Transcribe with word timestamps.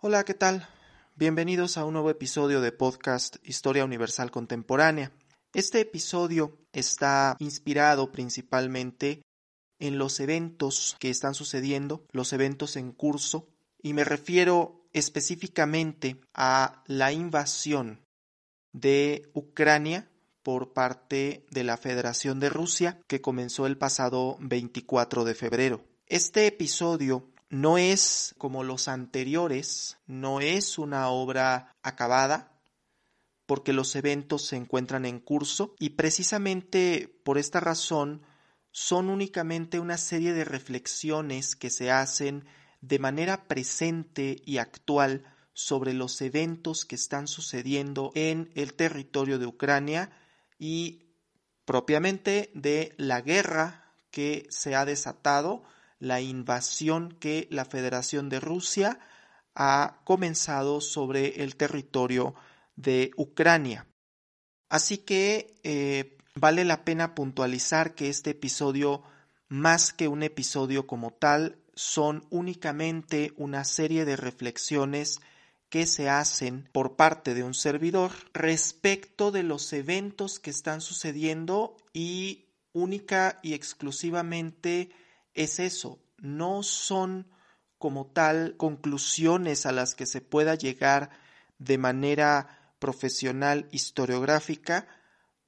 Hola, 0.00 0.24
¿qué 0.24 0.34
tal? 0.34 0.68
Bienvenidos 1.16 1.76
a 1.76 1.84
un 1.84 1.94
nuevo 1.94 2.08
episodio 2.08 2.60
de 2.60 2.70
podcast 2.70 3.38
Historia 3.42 3.84
Universal 3.84 4.30
Contemporánea. 4.30 5.10
Este 5.52 5.80
episodio 5.80 6.56
está 6.72 7.34
inspirado 7.40 8.12
principalmente 8.12 9.22
en 9.80 9.98
los 9.98 10.20
eventos 10.20 10.94
que 11.00 11.10
están 11.10 11.34
sucediendo, 11.34 12.06
los 12.12 12.32
eventos 12.32 12.76
en 12.76 12.92
curso, 12.92 13.48
y 13.82 13.92
me 13.92 14.04
refiero 14.04 14.86
específicamente 14.92 16.20
a 16.32 16.84
la 16.86 17.10
invasión 17.10 18.00
de 18.72 19.28
Ucrania 19.34 20.08
por 20.44 20.74
parte 20.74 21.44
de 21.50 21.64
la 21.64 21.76
Federación 21.76 22.38
de 22.38 22.50
Rusia 22.50 23.00
que 23.08 23.20
comenzó 23.20 23.66
el 23.66 23.76
pasado 23.76 24.36
24 24.38 25.24
de 25.24 25.34
febrero. 25.34 25.84
Este 26.06 26.46
episodio 26.46 27.32
no 27.50 27.78
es 27.78 28.34
como 28.38 28.62
los 28.64 28.88
anteriores, 28.88 29.98
no 30.06 30.40
es 30.40 30.78
una 30.78 31.08
obra 31.08 31.76
acabada, 31.82 32.58
porque 33.46 33.72
los 33.72 33.96
eventos 33.96 34.44
se 34.46 34.56
encuentran 34.56 35.06
en 35.06 35.20
curso 35.20 35.74
y 35.78 35.90
precisamente 35.90 37.08
por 37.24 37.38
esta 37.38 37.60
razón 37.60 38.22
son 38.70 39.08
únicamente 39.08 39.80
una 39.80 39.96
serie 39.96 40.34
de 40.34 40.44
reflexiones 40.44 41.56
que 41.56 41.70
se 41.70 41.90
hacen 41.90 42.44
de 42.82 42.98
manera 42.98 43.48
presente 43.48 44.36
y 44.44 44.58
actual 44.58 45.24
sobre 45.54 45.94
los 45.94 46.20
eventos 46.20 46.84
que 46.84 46.94
están 46.94 47.26
sucediendo 47.26 48.12
en 48.14 48.52
el 48.54 48.74
territorio 48.74 49.38
de 49.38 49.46
Ucrania 49.46 50.12
y 50.58 51.06
propiamente 51.64 52.50
de 52.54 52.94
la 52.98 53.22
guerra 53.22 53.94
que 54.10 54.46
se 54.50 54.76
ha 54.76 54.84
desatado 54.84 55.64
la 55.98 56.20
invasión 56.20 57.16
que 57.20 57.48
la 57.50 57.64
Federación 57.64 58.28
de 58.28 58.40
Rusia 58.40 59.00
ha 59.54 60.00
comenzado 60.04 60.80
sobre 60.80 61.42
el 61.42 61.56
territorio 61.56 62.34
de 62.76 63.10
Ucrania. 63.16 63.86
Así 64.68 64.98
que 64.98 65.58
eh, 65.64 66.16
vale 66.34 66.64
la 66.64 66.84
pena 66.84 67.14
puntualizar 67.14 67.94
que 67.94 68.08
este 68.08 68.30
episodio, 68.30 69.02
más 69.48 69.92
que 69.92 70.08
un 70.08 70.22
episodio 70.22 70.86
como 70.86 71.12
tal, 71.12 71.58
son 71.74 72.26
únicamente 72.30 73.32
una 73.36 73.64
serie 73.64 74.04
de 74.04 74.16
reflexiones 74.16 75.20
que 75.68 75.86
se 75.86 76.08
hacen 76.08 76.68
por 76.72 76.96
parte 76.96 77.34
de 77.34 77.42
un 77.42 77.54
servidor 77.54 78.12
respecto 78.32 79.30
de 79.30 79.42
los 79.42 79.72
eventos 79.72 80.38
que 80.38 80.50
están 80.50 80.80
sucediendo 80.80 81.76
y 81.92 82.46
única 82.72 83.38
y 83.42 83.54
exclusivamente 83.54 84.90
es 85.38 85.60
eso, 85.60 86.00
no 86.18 86.64
son 86.64 87.28
como 87.78 88.06
tal 88.06 88.56
conclusiones 88.56 89.66
a 89.66 89.72
las 89.72 89.94
que 89.94 90.04
se 90.04 90.20
pueda 90.20 90.56
llegar 90.56 91.10
de 91.58 91.78
manera 91.78 92.74
profesional 92.80 93.68
historiográfica 93.70 94.88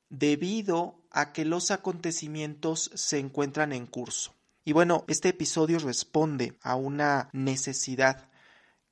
debido 0.08 1.02
a 1.10 1.32
que 1.32 1.44
los 1.44 1.72
acontecimientos 1.72 2.92
se 2.94 3.18
encuentran 3.18 3.72
en 3.72 3.86
curso. 3.86 4.34
Y 4.64 4.72
bueno, 4.72 5.04
este 5.08 5.30
episodio 5.30 5.80
responde 5.80 6.56
a 6.62 6.76
una 6.76 7.28
necesidad 7.32 8.28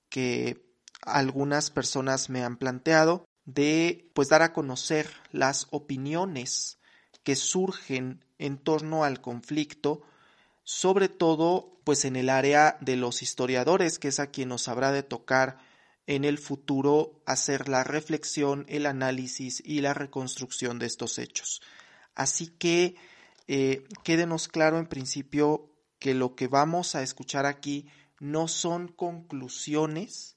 que 0.09 0.67
algunas 1.03 1.71
personas 1.71 2.29
me 2.29 2.43
han 2.43 2.57
planteado 2.57 3.25
de 3.45 4.11
pues 4.15 4.29
dar 4.29 4.43
a 4.43 4.53
conocer 4.53 5.09
las 5.31 5.69
opiniones 5.71 6.79
que 7.23 7.37
surgen 7.37 8.25
en 8.39 8.59
torno 8.59 9.05
al 9.05 9.21
conflicto 9.21 10.03
sobre 10.69 11.09
todo 11.09 11.81
pues 11.83 12.05
en 12.05 12.15
el 12.15 12.29
área 12.29 12.77
de 12.83 12.97
los 12.97 13.23
historiadores, 13.23 13.99
que 13.99 14.09
es 14.09 14.21
a 14.21 14.27
quien 14.27 14.51
nos 14.51 14.69
habrá 14.69 14.93
de 14.93 15.03
tocar 15.03 15.57
en 16.07 16.27
el 16.27 16.37
futuro 16.37 17.23
hacer 17.25 17.71
la 17.71 17.85
reflexión, 17.85 18.67
el 18.69 18.85
análisis 18.85 19.63
y 19.65 19.81
la 19.81 19.95
reconstrucción 19.95 20.79
de 20.79 20.85
estos 20.85 21.19
hechos. 21.19 21.63
Así 22.15 22.49
que 22.49 22.97
eh, 23.47 23.87
quédenos 24.05 24.47
claro 24.47 24.79
en 24.79 24.89
principio 24.89 25.75
que 25.99 26.13
lo 26.13 26.35
que 26.35 26.49
vamos 26.49 26.95
a 26.95 27.03
escuchar 27.03 27.47
aquí 27.47 27.89
no 28.21 28.47
son 28.47 28.89
conclusiones, 28.89 30.37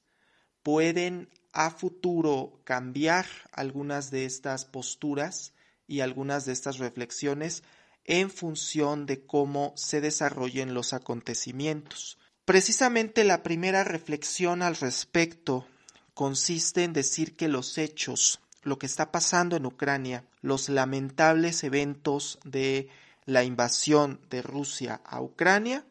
pueden 0.63 1.29
a 1.51 1.72
futuro 1.72 2.61
cambiar 2.63 3.25
algunas 3.51 4.11
de 4.11 4.23
estas 4.23 4.63
posturas 4.63 5.53
y 5.88 6.00
algunas 6.00 6.45
de 6.45 6.53
estas 6.53 6.77
reflexiones, 6.77 7.63
en 8.06 8.29
función 8.29 9.06
de 9.06 9.25
cómo 9.25 9.73
se 9.75 10.01
desarrollen 10.01 10.73
los 10.73 10.94
acontecimientos. 10.94 12.17
Precisamente 12.45 13.23
la 13.23 13.44
primera 13.44 13.84
reflexión 13.84 14.62
al 14.62 14.75
respecto 14.75 15.67
consiste 16.13 16.84
en 16.84 16.94
decir 16.94 17.35
que 17.35 17.47
los 17.47 17.78
hechos, 17.78 18.41
lo 18.63 18.78
que 18.78 18.85
está 18.85 19.12
pasando 19.12 19.56
en 19.56 19.66
Ucrania, 19.66 20.25
los 20.41 20.69
lamentables 20.69 21.63
eventos 21.63 22.39
de 22.44 22.89
la 23.25 23.44
invasión 23.44 24.19
de 24.29 24.41
Rusia 24.41 25.01
a 25.06 25.22
Ucrania, 25.22 25.85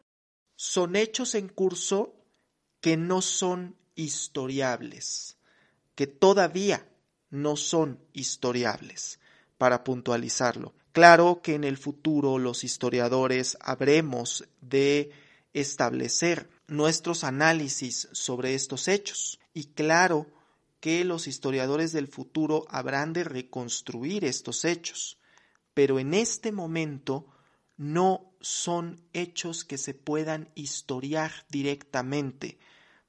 son 0.55 0.95
hechos 0.95 1.35
en 1.35 1.47
curso 1.47 2.13
que 2.81 2.97
no 2.97 3.21
son 3.21 3.75
historiables, 3.95 5.37
que 5.95 6.07
todavía 6.07 6.87
no 7.29 7.55
son 7.55 7.99
historiables, 8.13 9.19
para 9.57 9.83
puntualizarlo. 9.83 10.73
Claro 10.91 11.41
que 11.41 11.55
en 11.55 11.63
el 11.63 11.77
futuro 11.77 12.37
los 12.37 12.63
historiadores 12.63 13.57
habremos 13.61 14.45
de 14.59 15.11
establecer 15.53 16.49
nuestros 16.67 17.23
análisis 17.23 18.09
sobre 18.11 18.55
estos 18.55 18.87
hechos. 18.87 19.39
Y 19.53 19.65
claro 19.65 20.27
que 20.79 21.05
los 21.05 21.27
historiadores 21.27 21.93
del 21.93 22.07
futuro 22.07 22.65
habrán 22.69 23.13
de 23.13 23.23
reconstruir 23.23 24.25
estos 24.25 24.65
hechos, 24.65 25.17
pero 25.73 25.99
en 25.99 26.13
este 26.13 26.51
momento 26.51 27.27
no 27.77 28.33
son 28.41 29.01
hechos 29.13 29.63
que 29.63 29.77
se 29.77 29.93
puedan 29.93 30.49
historiar 30.55 31.31
directamente 31.49 32.57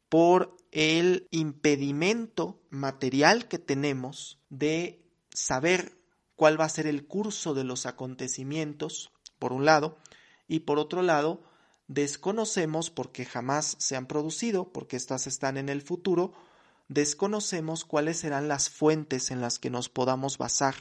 por 0.09 0.57
el 0.71 1.27
impedimento 1.31 2.61
material 2.71 3.49
que 3.49 3.59
tenemos 3.59 4.39
de 4.51 5.03
saber 5.31 6.02
cuál 6.43 6.61
va 6.61 6.65
a 6.65 6.71
ser 6.71 6.89
el 6.89 7.07
curso 7.07 7.55
de 7.55 7.63
los 7.63 7.87
acontecimientos, 7.87 9.13
por 9.39 9.53
un 9.53 9.65
lado, 9.65 9.97
y 10.49 10.59
por 10.59 10.81
otro 10.81 11.01
lado, 11.01 11.41
desconocemos, 11.87 12.91
porque 12.91 13.25
jamás 13.25 13.77
se 13.79 13.95
han 13.95 14.07
producido, 14.07 14.73
porque 14.73 14.97
éstas 14.97 15.29
están 15.29 15.57
en 15.57 15.69
el 15.69 15.83
futuro, 15.83 16.33
desconocemos 16.89 17.85
cuáles 17.85 18.17
serán 18.17 18.49
las 18.49 18.71
fuentes 18.71 19.31
en 19.31 19.41
las 19.41 19.61
que 19.61 19.71
nos 19.71 19.89
podamos 19.89 20.37
basar 20.37 20.75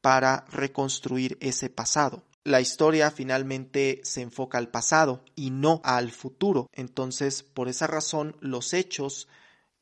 para 0.00 0.46
reconstruir 0.50 1.36
ese 1.42 1.68
pasado. 1.68 2.22
La 2.42 2.62
historia 2.62 3.10
finalmente 3.10 4.00
se 4.04 4.22
enfoca 4.22 4.56
al 4.56 4.70
pasado 4.70 5.22
y 5.36 5.50
no 5.50 5.82
al 5.84 6.12
futuro. 6.12 6.70
Entonces, 6.72 7.42
por 7.42 7.68
esa 7.68 7.86
razón, 7.86 8.36
los 8.40 8.72
hechos 8.72 9.28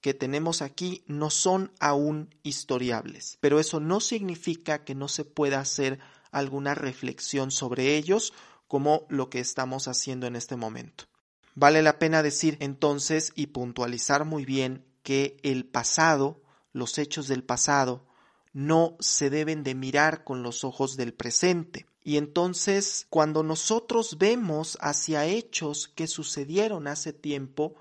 que 0.02 0.12
tenemos 0.12 0.60
aquí 0.60 1.04
no 1.06 1.30
son 1.30 1.72
aún 1.80 2.34
historiables, 2.42 3.38
pero 3.40 3.60
eso 3.60 3.80
no 3.80 4.00
significa 4.00 4.84
que 4.84 4.94
no 4.94 5.08
se 5.08 5.24
pueda 5.24 5.60
hacer 5.60 6.00
alguna 6.32 6.74
reflexión 6.74 7.50
sobre 7.50 7.96
ellos 7.96 8.34
como 8.66 9.06
lo 9.08 9.30
que 9.30 9.38
estamos 9.38 9.86
haciendo 9.86 10.26
en 10.26 10.34
este 10.34 10.56
momento. 10.56 11.04
Vale 11.54 11.82
la 11.82 11.98
pena 11.98 12.22
decir 12.22 12.56
entonces 12.60 13.32
y 13.36 13.48
puntualizar 13.48 14.24
muy 14.24 14.44
bien 14.44 14.84
que 15.02 15.36
el 15.42 15.66
pasado, 15.66 16.42
los 16.72 16.98
hechos 16.98 17.28
del 17.28 17.44
pasado, 17.44 18.04
no 18.52 18.96
se 18.98 19.30
deben 19.30 19.62
de 19.62 19.74
mirar 19.74 20.24
con 20.24 20.42
los 20.42 20.64
ojos 20.64 20.96
del 20.96 21.14
presente. 21.14 21.86
Y 22.02 22.16
entonces, 22.16 23.06
cuando 23.08 23.44
nosotros 23.44 24.19
vemos 24.19 24.76
hacia 24.80 25.26
hechos 25.26 25.88
que 25.88 26.08
sucedieron 26.08 26.88
hace 26.88 27.12
tiempo, 27.12 27.76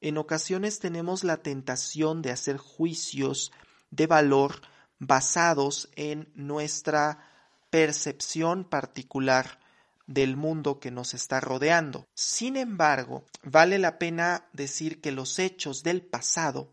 en 0.00 0.18
ocasiones 0.18 0.78
tenemos 0.78 1.24
la 1.24 1.38
tentación 1.38 2.22
de 2.22 2.30
hacer 2.30 2.56
juicios 2.58 3.52
de 3.90 4.06
valor 4.06 4.60
basados 4.98 5.88
en 5.96 6.30
nuestra 6.34 7.30
percepción 7.70 8.64
particular 8.64 9.60
del 10.06 10.36
mundo 10.36 10.78
que 10.78 10.90
nos 10.90 11.14
está 11.14 11.40
rodeando. 11.40 12.06
Sin 12.14 12.56
embargo, 12.56 13.24
vale 13.42 13.78
la 13.78 13.98
pena 13.98 14.48
decir 14.52 15.00
que 15.00 15.12
los 15.12 15.38
hechos 15.38 15.82
del 15.82 16.02
pasado 16.02 16.72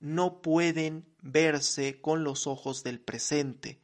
no 0.00 0.42
pueden 0.42 1.06
verse 1.22 2.00
con 2.00 2.24
los 2.24 2.46
ojos 2.46 2.82
del 2.82 3.00
presente 3.00 3.80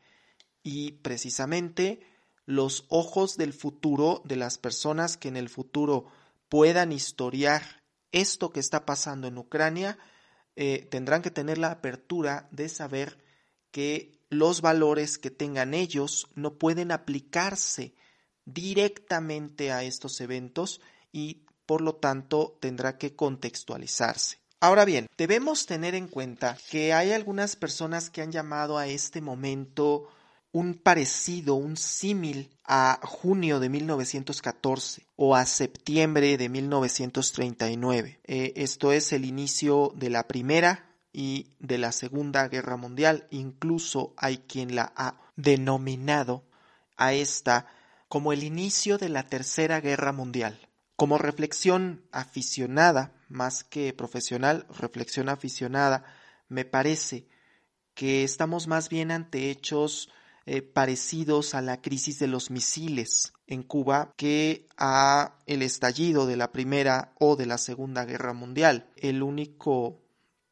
y 0.62 0.92
precisamente 0.92 2.00
los 2.44 2.84
ojos 2.88 3.36
del 3.36 3.52
futuro 3.52 4.20
de 4.24 4.36
las 4.36 4.58
personas 4.58 5.16
que 5.16 5.28
en 5.28 5.36
el 5.36 5.48
futuro 5.48 6.06
puedan 6.48 6.92
historiar 6.92 7.81
esto 8.12 8.50
que 8.52 8.60
está 8.60 8.86
pasando 8.86 9.26
en 9.26 9.38
Ucrania, 9.38 9.98
eh, 10.54 10.86
tendrán 10.90 11.22
que 11.22 11.30
tener 11.30 11.58
la 11.58 11.70
apertura 11.70 12.48
de 12.50 12.68
saber 12.68 13.18
que 13.70 14.12
los 14.28 14.60
valores 14.60 15.18
que 15.18 15.30
tengan 15.30 15.74
ellos 15.74 16.28
no 16.34 16.54
pueden 16.54 16.92
aplicarse 16.92 17.94
directamente 18.44 19.72
a 19.72 19.82
estos 19.82 20.20
eventos 20.20 20.80
y 21.10 21.46
por 21.66 21.80
lo 21.80 21.96
tanto 21.96 22.58
tendrá 22.60 22.98
que 22.98 23.14
contextualizarse. 23.14 24.38
Ahora 24.60 24.84
bien, 24.84 25.08
debemos 25.18 25.66
tener 25.66 25.94
en 25.94 26.06
cuenta 26.06 26.56
que 26.70 26.92
hay 26.92 27.12
algunas 27.12 27.56
personas 27.56 28.10
que 28.10 28.22
han 28.22 28.30
llamado 28.30 28.78
a 28.78 28.86
este 28.86 29.20
momento 29.20 30.08
un 30.52 30.74
parecido, 30.74 31.54
un 31.54 31.76
símil 31.76 32.50
a 32.64 33.00
junio 33.02 33.58
de 33.58 33.70
1914 33.70 35.06
o 35.16 35.34
a 35.34 35.46
septiembre 35.46 36.36
de 36.36 36.48
1939. 36.48 38.20
Eh, 38.24 38.52
esto 38.56 38.92
es 38.92 39.12
el 39.12 39.24
inicio 39.24 39.92
de 39.96 40.10
la 40.10 40.28
Primera 40.28 40.94
y 41.12 41.54
de 41.58 41.78
la 41.78 41.90
Segunda 41.90 42.46
Guerra 42.48 42.76
Mundial. 42.76 43.26
Incluso 43.30 44.14
hay 44.18 44.38
quien 44.38 44.74
la 44.74 44.92
ha 44.94 45.20
denominado 45.36 46.44
a 46.96 47.14
esta 47.14 47.66
como 48.08 48.34
el 48.34 48.44
inicio 48.44 48.98
de 48.98 49.08
la 49.08 49.24
Tercera 49.24 49.80
Guerra 49.80 50.12
Mundial. 50.12 50.68
Como 50.96 51.16
reflexión 51.16 52.06
aficionada, 52.12 53.14
más 53.28 53.64
que 53.64 53.94
profesional, 53.94 54.66
reflexión 54.78 55.30
aficionada, 55.30 56.04
me 56.48 56.66
parece 56.66 57.26
que 57.94 58.22
estamos 58.22 58.66
más 58.66 58.90
bien 58.90 59.10
ante 59.10 59.50
hechos 59.50 60.10
eh, 60.46 60.62
parecidos 60.62 61.54
a 61.54 61.62
la 61.62 61.80
crisis 61.80 62.18
de 62.18 62.26
los 62.26 62.50
misiles 62.50 63.32
en 63.46 63.62
Cuba 63.62 64.12
que 64.16 64.66
a 64.76 65.38
el 65.46 65.62
estallido 65.62 66.26
de 66.26 66.36
la 66.36 66.52
Primera 66.52 67.12
o 67.18 67.36
de 67.36 67.46
la 67.46 67.58
Segunda 67.58 68.04
Guerra 68.04 68.32
Mundial. 68.32 68.88
El 68.96 69.22
único 69.22 70.00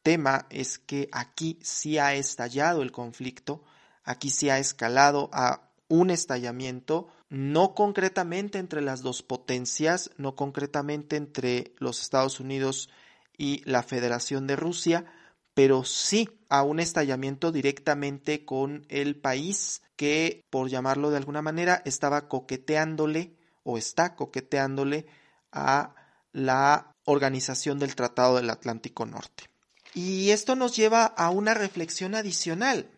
tema 0.03 0.47
es 0.49 0.79
que 0.79 1.09
aquí 1.11 1.59
sí 1.61 1.97
ha 1.97 2.13
estallado 2.13 2.81
el 2.81 2.91
conflicto, 2.91 3.63
aquí 4.03 4.29
sí 4.29 4.49
ha 4.49 4.59
escalado 4.59 5.29
a 5.33 5.69
un 5.87 6.09
estallamiento, 6.09 7.09
no 7.29 7.75
concretamente 7.75 8.59
entre 8.59 8.81
las 8.81 9.01
dos 9.01 9.23
potencias, 9.23 10.11
no 10.17 10.35
concretamente 10.35 11.17
entre 11.17 11.73
los 11.79 12.01
Estados 12.01 12.39
Unidos 12.39 12.89
y 13.37 13.61
la 13.69 13.83
Federación 13.83 14.47
de 14.47 14.55
Rusia, 14.55 15.05
pero 15.53 15.83
sí 15.83 16.29
a 16.49 16.63
un 16.63 16.79
estallamiento 16.79 17.51
directamente 17.51 18.45
con 18.45 18.85
el 18.89 19.19
país 19.19 19.81
que, 19.95 20.43
por 20.49 20.69
llamarlo 20.69 21.11
de 21.11 21.17
alguna 21.17 21.41
manera, 21.41 21.81
estaba 21.85 22.27
coqueteándole 22.27 23.35
o 23.63 23.77
está 23.77 24.15
coqueteándole 24.15 25.05
a 25.51 25.95
la 26.31 26.95
Organización 27.05 27.79
del 27.79 27.95
Tratado 27.95 28.37
del 28.37 28.49
Atlántico 28.49 29.05
Norte. 29.05 29.49
Y 29.93 30.29
esto 30.29 30.55
nos 30.55 30.75
lleva 30.75 31.05
a 31.05 31.29
una 31.29 31.53
reflexión 31.53 32.15
adicional, 32.15 32.89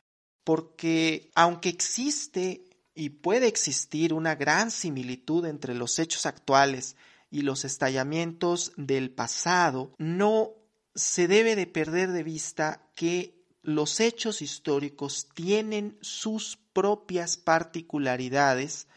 porque 0.43 1.31
aunque 1.35 1.69
existe 1.69 2.65
y 2.93 3.09
puede 3.09 3.47
existir 3.47 4.13
una 4.13 4.35
gran 4.35 4.69
similitud 4.69 5.45
entre 5.45 5.73
los 5.73 5.97
hechos 5.97 6.25
actuales 6.25 6.95
y 7.31 7.41
los 7.41 7.65
estallamientos 7.65 8.73
del 8.77 9.09
pasado, 9.09 9.91
no 9.97 10.51
se 10.95 11.27
debe 11.27 11.55
de 11.55 11.67
perder 11.67 12.11
de 12.11 12.23
vista 12.23 12.87
que 12.95 13.43
los 13.61 13.99
hechos 13.99 14.41
históricos 14.41 15.29
tienen 15.33 15.97
sus 16.01 16.57
propias 16.73 17.37
particularidades 17.37 18.87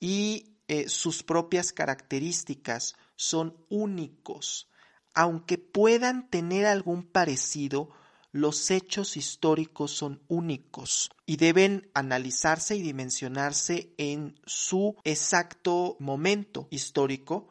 y 0.00 0.56
eh, 0.68 0.88
sus 0.88 1.22
propias 1.22 1.72
características, 1.72 2.94
son 3.16 3.56
únicos. 3.68 4.68
Aunque 5.14 5.58
puedan 5.58 6.30
tener 6.30 6.66
algún 6.66 7.02
parecido, 7.02 7.90
los 8.32 8.70
hechos 8.70 9.16
históricos 9.16 9.90
son 9.90 10.22
únicos 10.28 11.10
y 11.26 11.36
deben 11.36 11.90
analizarse 11.94 12.76
y 12.76 12.82
dimensionarse 12.82 13.92
en 13.98 14.40
su 14.46 14.96
exacto 15.04 15.96
momento 15.98 16.68
histórico 16.70 17.48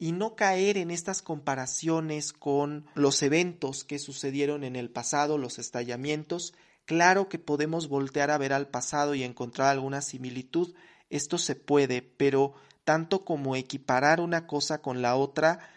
y 0.00 0.12
no 0.12 0.34
caer 0.34 0.78
en 0.78 0.90
estas 0.90 1.20
comparaciones 1.20 2.32
con 2.32 2.86
los 2.94 3.22
eventos 3.22 3.84
que 3.84 3.98
sucedieron 3.98 4.64
en 4.64 4.74
el 4.74 4.90
pasado, 4.90 5.36
los 5.36 5.58
estallamientos. 5.58 6.54
Claro 6.86 7.28
que 7.28 7.38
podemos 7.38 7.86
voltear 7.88 8.30
a 8.30 8.38
ver 8.38 8.54
al 8.54 8.68
pasado 8.68 9.14
y 9.14 9.22
encontrar 9.22 9.68
alguna 9.68 10.00
similitud, 10.00 10.74
esto 11.10 11.36
se 11.36 11.54
puede, 11.54 12.00
pero 12.00 12.54
tanto 12.84 13.26
como 13.26 13.56
equiparar 13.56 14.20
una 14.20 14.46
cosa 14.46 14.80
con 14.80 15.02
la 15.02 15.16
otra 15.16 15.68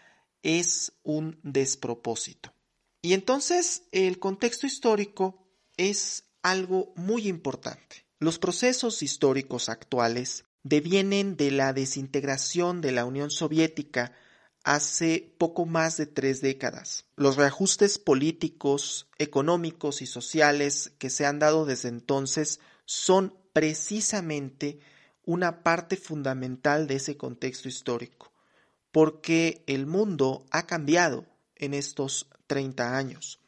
es 0.42 0.92
un 1.02 1.38
despropósito. 1.42 2.54
Y 3.02 3.12
entonces 3.12 3.82
el 3.92 4.18
contexto 4.18 4.66
histórico 4.66 5.46
es 5.76 6.24
algo 6.42 6.94
muy 6.96 7.28
importante. 7.28 8.06
Los 8.18 8.38
procesos 8.38 9.02
históricos 9.02 9.68
actuales 9.68 10.46
devienen 10.64 11.36
de 11.36 11.52
la 11.52 11.72
desintegración 11.72 12.80
de 12.80 12.90
la 12.90 13.04
Unión 13.04 13.30
Soviética 13.30 14.12
hace 14.64 15.34
poco 15.38 15.66
más 15.66 15.98
de 15.98 16.06
tres 16.06 16.40
décadas. 16.40 17.04
Los 17.16 17.36
reajustes 17.36 17.98
políticos, 17.98 19.06
económicos 19.18 20.02
y 20.02 20.06
sociales 20.06 20.92
que 20.98 21.10
se 21.10 21.26
han 21.26 21.38
dado 21.38 21.66
desde 21.66 21.90
entonces 21.90 22.60
son 22.86 23.36
precisamente 23.52 24.80
una 25.26 25.62
parte 25.62 25.96
fundamental 25.96 26.86
de 26.86 26.96
ese 26.96 27.16
contexto 27.16 27.68
histórico, 27.68 28.32
porque 28.90 29.62
el 29.66 29.86
mundo 29.86 30.46
ha 30.50 30.66
cambiado 30.66 31.26
en 31.56 31.74
estos 31.74 32.26
30 32.46 32.96
años. 32.96 33.38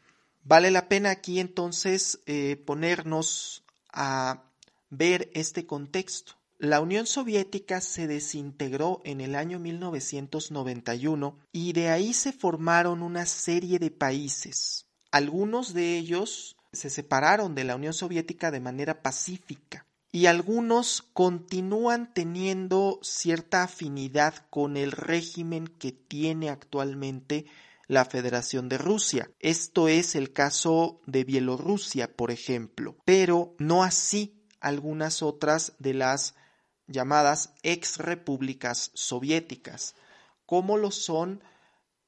Vale 0.45 0.71
la 0.71 0.89
pena 0.89 1.11
aquí 1.11 1.41
entonces 1.41 2.21
eh, 2.27 2.57
ponernos 2.65 3.65
a 3.91 4.45
ver 4.91 5.31
este 5.35 5.67
contexto. 5.67 6.35
La 6.59 6.81
Unión 6.81 7.07
Soviética 7.07 7.83
se 7.83 8.07
desintegró 8.07 9.03
en 9.05 9.21
el 9.21 9.35
año 9.35 9.59
1991 9.59 11.39
y 11.53 11.75
de 11.75 11.91
ahí 11.91 12.15
se 12.15 12.33
formaron 12.33 13.03
una 13.03 13.27
serie 13.27 13.79
de 13.79 13.91
países. 13.91 14.87
Algunos 15.11 15.75
de 15.75 15.99
ellos 15.99 16.57
se 16.73 16.89
separaron 16.89 17.55
de 17.55 17.65
la 17.65 17.77
Unión 17.77 17.93
Soviética 17.93 18.51
de 18.51 18.61
manera 18.61 19.03
pacífica 19.03 19.87
y 20.11 20.27
algunos 20.27 21.03
continúan 21.13 22.15
teniendo 22.15 23.01
cierta 23.03 23.63
afinidad 23.63 24.47
con 24.49 24.79
el 24.79 24.93
régimen 24.93 25.67
que 25.67 25.93
tiene 25.93 26.49
actualmente 26.49 27.45
la 27.87 28.07
Federación 28.07 28.71
de 28.71 28.79
Rusia. 28.79 29.31
Esto 29.41 29.89
es 29.89 30.15
el 30.15 30.33
caso 30.33 31.03
de 31.07 31.25
Bielorrusia, 31.25 32.17
por 32.17 32.31
ejemplo, 32.31 32.97
pero 33.05 33.55
no 33.59 33.85
así 33.85 34.43
algunas 34.61 35.23
otras 35.23 35.75
de 35.79 35.93
las 35.93 36.35
llamadas 36.87 37.53
ex 37.63 37.99
repúblicas 37.99 38.91
soviéticas, 38.95 39.95
como 40.45 40.77
lo 40.77 40.91
son 40.91 41.43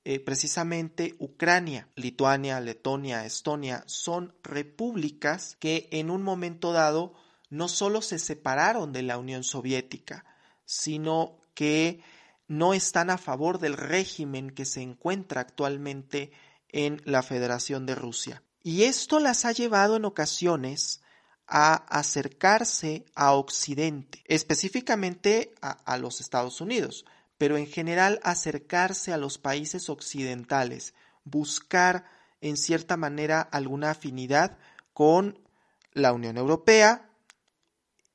eh, 0.05 0.21
precisamente 0.21 1.17
Ucrania, 1.19 1.89
Lituania, 1.95 2.61
Letonia, 2.61 3.27
Estonia, 3.27 3.83
son 3.87 4.35
repúblicas 4.43 5.57
que 5.61 5.89
en 5.93 6.11
un 6.11 6.23
momento 6.23 6.73
dado 6.73 7.15
no 7.51 7.69
solo 7.69 8.01
se 8.01 8.19
separaron 8.19 8.93
de 8.93 9.03
la 9.03 9.19
Unión 9.19 9.45
Soviética, 9.45 10.25
sino 10.65 11.39
que 11.55 12.01
no 12.47 12.73
están 12.73 13.11
a 13.11 13.19
favor 13.19 13.59
del 13.59 13.75
régimen 13.75 14.51
que 14.51 14.65
se 14.65 14.81
encuentra 14.81 15.43
actualmente 15.43 16.33
en 16.71 17.03
la 17.05 17.23
Federación 17.23 17.85
de 17.85 17.95
Rusia. 17.95 18.43
Y 18.63 18.85
esto 18.85 19.21
las 19.21 19.45
ha 19.45 19.53
llevado 19.53 19.97
en 19.97 20.05
ocasiones 20.05 21.03
a 21.49 21.75
acercarse 21.89 23.07
a 23.15 23.33
Occidente, 23.33 24.23
específicamente 24.27 25.55
a, 25.63 25.97
los 25.97 26.21
Estados 26.21 26.61
Unidos, 26.61 27.07
pero 27.39 27.57
en 27.57 27.67
general 27.67 28.21
acercarse 28.23 29.15
a 29.15 29.17
los 29.17 29.39
países 29.39 29.89
occidentales, 29.89 30.93
buscar 31.25 32.05
en 32.43 32.59
cierta 32.59 32.99
manera 32.99 33.41
alguna 33.41 33.91
afinidad 33.93 34.59
con 34.93 35.39
la 35.93 36.13
Unión 36.13 36.37
Europea 36.37 37.11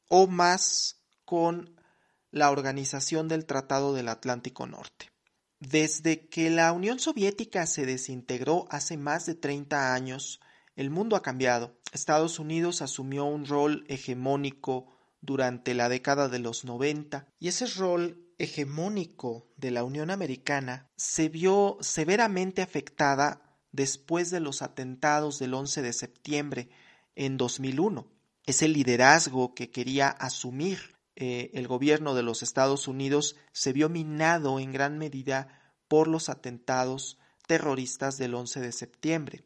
o 0.10 0.28
más 0.28 1.02
con 1.26 1.82
la 2.30 2.52
organización 2.52 3.28
del 3.28 3.46
Tratado 3.46 3.94
del 3.94 4.10
Atlántico 4.10 4.68
Norte. 4.68 5.12
Desde 5.60 6.28
que 6.28 6.52
la 6.52 6.72
Unión 6.72 7.00
Soviética 7.00 7.66
se 7.66 7.86
desintegró 7.86 8.68
hace 8.70 8.98
más 8.98 9.26
de 9.26 9.34
30 9.34 9.94
años, 9.94 10.40
el 10.76 10.90
mundo 10.92 11.16
ha 11.16 11.22
cambiado. 11.24 11.76
Estados 11.94 12.40
Unidos 12.40 12.82
asumió 12.82 13.26
un 13.26 13.46
rol 13.46 13.86
hegemónico 13.88 14.98
durante 15.22 15.74
la 15.74 15.90
década 15.90 16.28
de 16.28 16.40
los 16.40 16.66
90 16.66 17.28
y 17.40 17.48
ese 17.48 17.68
rol 17.68 18.34
hegemónico 18.38 19.48
de 19.58 19.72
la 19.72 19.84
Unión 19.84 20.12
Americana 20.12 20.90
se 20.98 21.30
vio 21.30 21.78
severamente 21.82 22.62
afectada 22.62 23.58
después 23.72 24.32
de 24.32 24.40
los 24.40 24.62
atentados 24.62 25.40
del 25.40 25.54
11 25.54 25.82
de 25.82 25.94
septiembre 25.94 26.70
en 27.16 27.38
2001. 27.38 28.08
Ese 28.46 28.68
liderazgo 28.68 29.54
que 29.54 29.72
quería 29.72 30.10
asumir 30.10 30.98
eh, 31.16 31.52
el 31.54 31.68
gobierno 31.68 32.16
de 32.16 32.24
los 32.24 32.44
Estados 32.44 32.88
Unidos 32.88 33.36
se 33.52 33.72
vio 33.72 33.88
minado 33.88 34.60
en 34.60 34.72
gran 34.72 34.98
medida 34.98 35.60
por 35.88 36.08
los 36.08 36.28
atentados 36.28 37.18
terroristas 37.48 38.18
del 38.18 38.34
11 38.34 38.60
de 38.62 38.72
septiembre. 38.72 39.44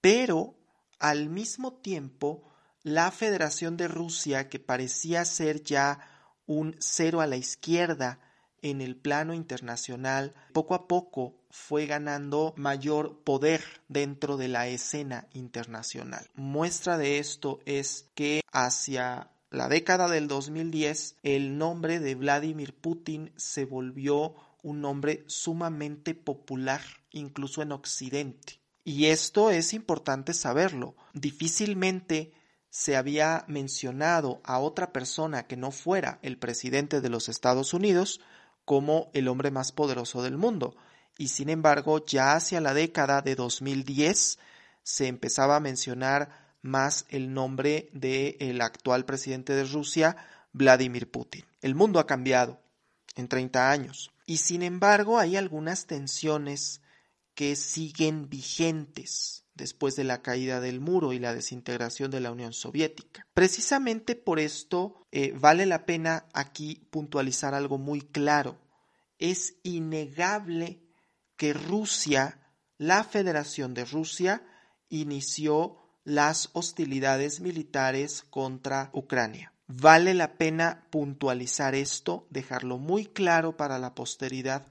Pero, 0.00 0.54
al 1.00 1.28
mismo 1.28 1.72
tiempo, 1.72 2.44
la 2.82 3.10
Federación 3.10 3.76
de 3.76 3.88
Rusia, 3.88 4.48
que 4.48 4.60
parecía 4.60 5.24
ser 5.24 5.62
ya 5.62 5.98
un 6.46 6.76
cero 6.78 7.20
a 7.20 7.26
la 7.26 7.36
izquierda 7.36 8.20
en 8.62 8.80
el 8.80 8.96
plano 8.96 9.34
internacional, 9.34 10.34
poco 10.52 10.74
a 10.74 10.86
poco 10.86 11.40
fue 11.50 11.86
ganando 11.86 12.54
mayor 12.56 13.22
poder 13.24 13.62
dentro 13.88 14.36
de 14.36 14.48
la 14.48 14.68
escena 14.68 15.26
internacional. 15.32 16.28
Muestra 16.34 16.96
de 16.98 17.18
esto 17.18 17.60
es 17.64 18.06
que 18.14 18.42
hacia 18.52 19.30
la 19.50 19.68
década 19.68 20.08
del 20.08 20.28
2010 20.28 21.16
el 21.22 21.58
nombre 21.58 21.98
de 21.98 22.14
Vladimir 22.14 22.74
Putin 22.74 23.32
se 23.36 23.64
volvió 23.64 24.34
un 24.62 24.80
nombre 24.80 25.24
sumamente 25.26 26.14
popular 26.14 26.82
incluso 27.10 27.62
en 27.62 27.72
Occidente. 27.72 28.59
Y 28.90 29.06
esto 29.06 29.50
es 29.50 29.72
importante 29.72 30.34
saberlo. 30.34 30.96
Difícilmente 31.14 32.32
se 32.70 32.96
había 32.96 33.44
mencionado 33.46 34.40
a 34.42 34.58
otra 34.58 34.92
persona 34.92 35.44
que 35.44 35.56
no 35.56 35.70
fuera 35.70 36.18
el 36.22 36.38
presidente 36.38 37.00
de 37.00 37.08
los 37.08 37.28
Estados 37.28 37.72
Unidos 37.72 38.20
como 38.64 39.08
el 39.14 39.28
hombre 39.28 39.52
más 39.52 39.70
poderoso 39.70 40.24
del 40.24 40.36
mundo. 40.36 40.74
Y 41.18 41.28
sin 41.28 41.50
embargo, 41.50 42.04
ya 42.04 42.34
hacia 42.34 42.60
la 42.60 42.74
década 42.74 43.22
de 43.22 43.36
2010 43.36 44.40
se 44.82 45.06
empezaba 45.06 45.54
a 45.54 45.60
mencionar 45.60 46.56
más 46.60 47.06
el 47.10 47.32
nombre 47.32 47.90
del 47.92 48.60
actual 48.60 49.04
presidente 49.04 49.52
de 49.52 49.66
Rusia, 49.66 50.16
Vladimir 50.52 51.08
Putin. 51.08 51.44
El 51.62 51.76
mundo 51.76 52.00
ha 52.00 52.08
cambiado 52.08 52.60
en 53.14 53.28
30 53.28 53.70
años. 53.70 54.10
Y 54.26 54.38
sin 54.38 54.64
embargo, 54.64 55.20
hay 55.20 55.36
algunas 55.36 55.86
tensiones 55.86 56.80
que 57.40 57.56
siguen 57.56 58.28
vigentes 58.28 59.46
después 59.54 59.96
de 59.96 60.04
la 60.04 60.20
caída 60.20 60.60
del 60.60 60.78
muro 60.78 61.14
y 61.14 61.18
la 61.18 61.32
desintegración 61.32 62.10
de 62.10 62.20
la 62.20 62.32
Unión 62.32 62.52
Soviética. 62.52 63.26
Precisamente 63.32 64.14
por 64.14 64.38
esto 64.38 65.06
eh, 65.10 65.32
vale 65.34 65.64
la 65.64 65.86
pena 65.86 66.26
aquí 66.34 66.86
puntualizar 66.90 67.54
algo 67.54 67.78
muy 67.78 68.02
claro. 68.02 68.60
Es 69.18 69.54
innegable 69.62 70.82
que 71.38 71.54
Rusia, 71.54 72.42
la 72.76 73.04
Federación 73.04 73.72
de 73.72 73.86
Rusia, 73.86 74.46
inició 74.90 75.78
las 76.04 76.50
hostilidades 76.52 77.40
militares 77.40 78.22
contra 78.28 78.90
Ucrania. 78.92 79.54
Vale 79.66 80.12
la 80.12 80.36
pena 80.36 80.86
puntualizar 80.90 81.74
esto, 81.74 82.26
dejarlo 82.28 82.76
muy 82.76 83.06
claro 83.06 83.56
para 83.56 83.78
la 83.78 83.94
posteridad, 83.94 84.66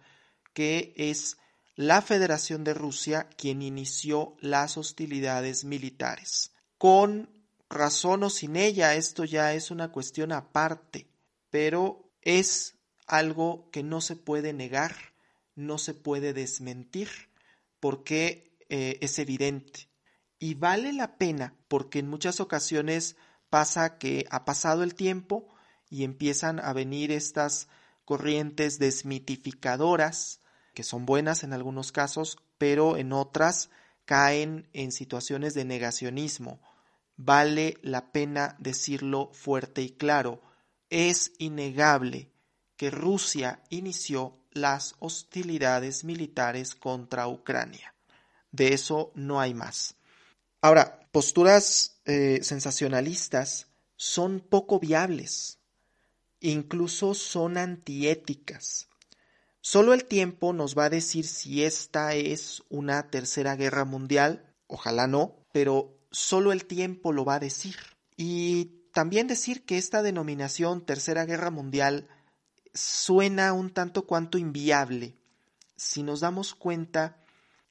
que 0.54 0.94
es 0.98 1.38
la 1.80 2.02
Federación 2.02 2.66
de 2.66 2.74
Rusia 2.74 3.30
quien 3.38 3.62
inició 3.62 4.36
las 4.42 4.76
hostilidades 4.76 5.64
militares. 5.64 6.52
Con 6.78 7.30
razón 7.70 8.22
o 8.24 8.30
sin 8.30 8.58
ella, 8.58 8.96
esto 8.96 9.24
ya 9.24 9.54
es 9.54 9.72
una 9.72 9.90
cuestión 9.90 10.34
aparte, 10.34 11.08
pero 11.50 12.12
es 12.22 12.76
algo 13.08 13.70
que 13.72 13.82
no 13.82 14.02
se 14.02 14.18
puede 14.18 14.52
negar, 14.52 14.94
no 15.56 15.78
se 15.78 15.94
puede 15.94 16.34
desmentir, 16.34 17.08
porque 17.80 18.58
eh, 18.68 18.98
es 19.00 19.18
evidente. 19.18 19.88
Y 20.38 20.56
vale 20.56 20.92
la 20.92 21.16
pena 21.16 21.56
porque 21.70 22.00
en 22.00 22.10
muchas 22.10 22.42
ocasiones 22.42 23.16
pasa 23.50 23.98
que 23.98 24.26
ha 24.32 24.44
pasado 24.44 24.84
el 24.84 24.96
tiempo 24.96 25.56
y 25.90 26.04
empiezan 26.04 26.60
a 26.60 26.74
venir 26.74 27.14
estas 27.14 27.70
corrientes 28.04 28.80
desmitificadoras 28.80 30.39
que 30.74 30.84
son 30.84 31.06
buenas 31.06 31.44
en 31.44 31.54
algunos 31.54 31.92
casos, 31.92 32.38
pero 32.58 32.98
en 32.98 33.14
otras 33.14 33.70
caen 34.06 34.68
en 34.74 34.92
situaciones 34.92 35.54
de 35.54 35.66
negacionismo. 35.66 36.60
Vale 37.16 37.78
la 37.82 38.12
pena 38.12 38.56
decirlo 38.60 39.30
fuerte 39.34 39.82
y 39.82 39.92
claro. 39.92 40.42
Es 40.90 41.34
innegable 41.38 42.32
que 42.76 42.90
Rusia 42.90 43.62
inició 43.70 44.40
las 44.52 44.96
hostilidades 45.00 46.04
militares 46.04 46.76
contra 46.76 47.28
Ucrania. 47.28 47.94
De 48.52 48.74
eso 48.74 49.12
no 49.16 49.40
hay 49.40 49.54
más. 49.54 49.96
Ahora, 50.62 51.00
posturas 51.12 52.02
eh, 52.06 52.40
sensacionalistas 52.42 53.68
son 53.96 54.40
poco 54.40 54.80
viables, 54.80 55.60
incluso 56.40 57.14
son 57.14 57.58
antiéticas. 57.58 58.89
Solo 59.62 59.94
el 59.94 60.06
tiempo 60.06 60.54
nos 60.54 60.78
va 60.78 60.86
a 60.86 60.90
decir 60.90 61.26
si 61.26 61.64
esta 61.64 62.16
es 62.16 62.64
una 62.70 63.10
tercera 63.10 63.56
guerra 63.56 63.86
mundial, 63.86 64.54
ojalá 64.68 65.08
no, 65.08 65.36
pero 65.52 65.98
solo 66.12 66.52
el 66.52 66.66
tiempo 66.66 67.12
lo 67.12 67.26
va 67.26 67.36
a 67.36 67.40
decir. 67.40 67.76
Y 68.16 68.88
también 68.94 69.28
decir 69.28 69.66
que 69.66 69.78
esta 69.78 70.02
denominación 70.02 70.86
tercera 70.86 71.26
guerra 71.26 71.52
mundial 71.52 72.08
suena 72.74 73.54
un 73.54 73.72
tanto 73.72 74.06
cuanto 74.06 74.38
inviable 74.38 75.20
si 75.80 76.04
nos 76.04 76.20
damos 76.20 76.54
cuenta 76.56 77.18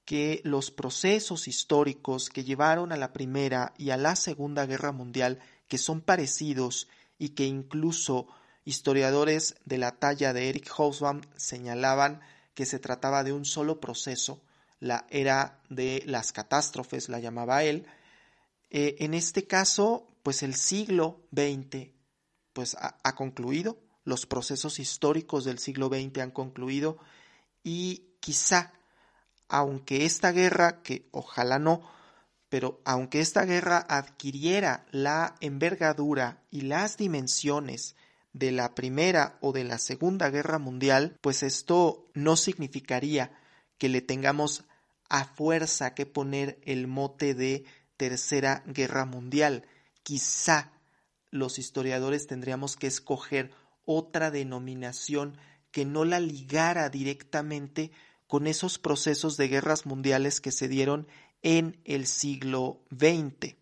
que 0.04 0.40
los 0.44 0.70
procesos 0.70 1.46
históricos 1.46 2.30
que 2.30 2.42
llevaron 2.42 2.90
a 2.92 2.96
la 2.96 3.12
Primera 3.12 3.74
y 3.76 3.90
a 3.90 3.98
la 3.98 4.16
Segunda 4.16 4.64
Guerra 4.64 4.92
Mundial, 4.92 5.40
que 5.68 5.76
son 5.76 6.00
parecidos 6.00 6.88
y 7.18 7.30
que 7.30 7.44
incluso 7.44 8.26
Historiadores 8.68 9.54
de 9.64 9.78
la 9.78 9.92
talla 9.92 10.34
de 10.34 10.50
Eric 10.50 10.70
Hobsbawm 10.76 11.22
señalaban 11.36 12.20
que 12.52 12.66
se 12.66 12.78
trataba 12.78 13.24
de 13.24 13.32
un 13.32 13.46
solo 13.46 13.80
proceso, 13.80 14.42
la 14.78 15.06
era 15.08 15.62
de 15.70 16.02
las 16.04 16.32
catástrofes, 16.32 17.08
la 17.08 17.18
llamaba 17.18 17.64
él. 17.64 17.86
Eh, 18.68 18.96
en 18.98 19.14
este 19.14 19.46
caso, 19.46 20.06
pues 20.22 20.42
el 20.42 20.54
siglo 20.54 21.26
XX 21.32 21.92
pues, 22.52 22.74
ha, 22.74 22.98
ha 23.02 23.14
concluido, 23.14 23.78
los 24.04 24.26
procesos 24.26 24.80
históricos 24.80 25.46
del 25.46 25.58
siglo 25.58 25.88
XX 25.88 26.18
han 26.18 26.30
concluido 26.30 26.98
y 27.64 28.18
quizá, 28.20 28.74
aunque 29.48 30.04
esta 30.04 30.30
guerra, 30.30 30.82
que 30.82 31.08
ojalá 31.12 31.58
no, 31.58 31.90
pero 32.50 32.82
aunque 32.84 33.20
esta 33.20 33.46
guerra 33.46 33.78
adquiriera 33.88 34.84
la 34.90 35.36
envergadura 35.40 36.42
y 36.50 36.60
las 36.60 36.98
dimensiones 36.98 37.96
de 38.38 38.52
la 38.52 38.74
Primera 38.74 39.38
o 39.40 39.52
de 39.52 39.64
la 39.64 39.78
Segunda 39.78 40.30
Guerra 40.30 40.58
Mundial, 40.58 41.16
pues 41.20 41.42
esto 41.42 42.08
no 42.14 42.36
significaría 42.36 43.32
que 43.78 43.88
le 43.88 44.00
tengamos 44.00 44.64
a 45.08 45.24
fuerza 45.24 45.94
que 45.94 46.06
poner 46.06 46.60
el 46.64 46.86
mote 46.86 47.34
de 47.34 47.64
Tercera 47.96 48.62
Guerra 48.66 49.04
Mundial. 49.04 49.66
Quizá 50.02 50.72
los 51.30 51.58
historiadores 51.58 52.26
tendríamos 52.26 52.76
que 52.76 52.86
escoger 52.86 53.50
otra 53.84 54.30
denominación 54.30 55.36
que 55.70 55.84
no 55.84 56.04
la 56.04 56.20
ligara 56.20 56.88
directamente 56.88 57.90
con 58.26 58.46
esos 58.46 58.78
procesos 58.78 59.36
de 59.36 59.48
guerras 59.48 59.86
mundiales 59.86 60.40
que 60.40 60.52
se 60.52 60.68
dieron 60.68 61.08
en 61.42 61.80
el 61.84 62.06
siglo 62.06 62.84
XX, 62.90 63.56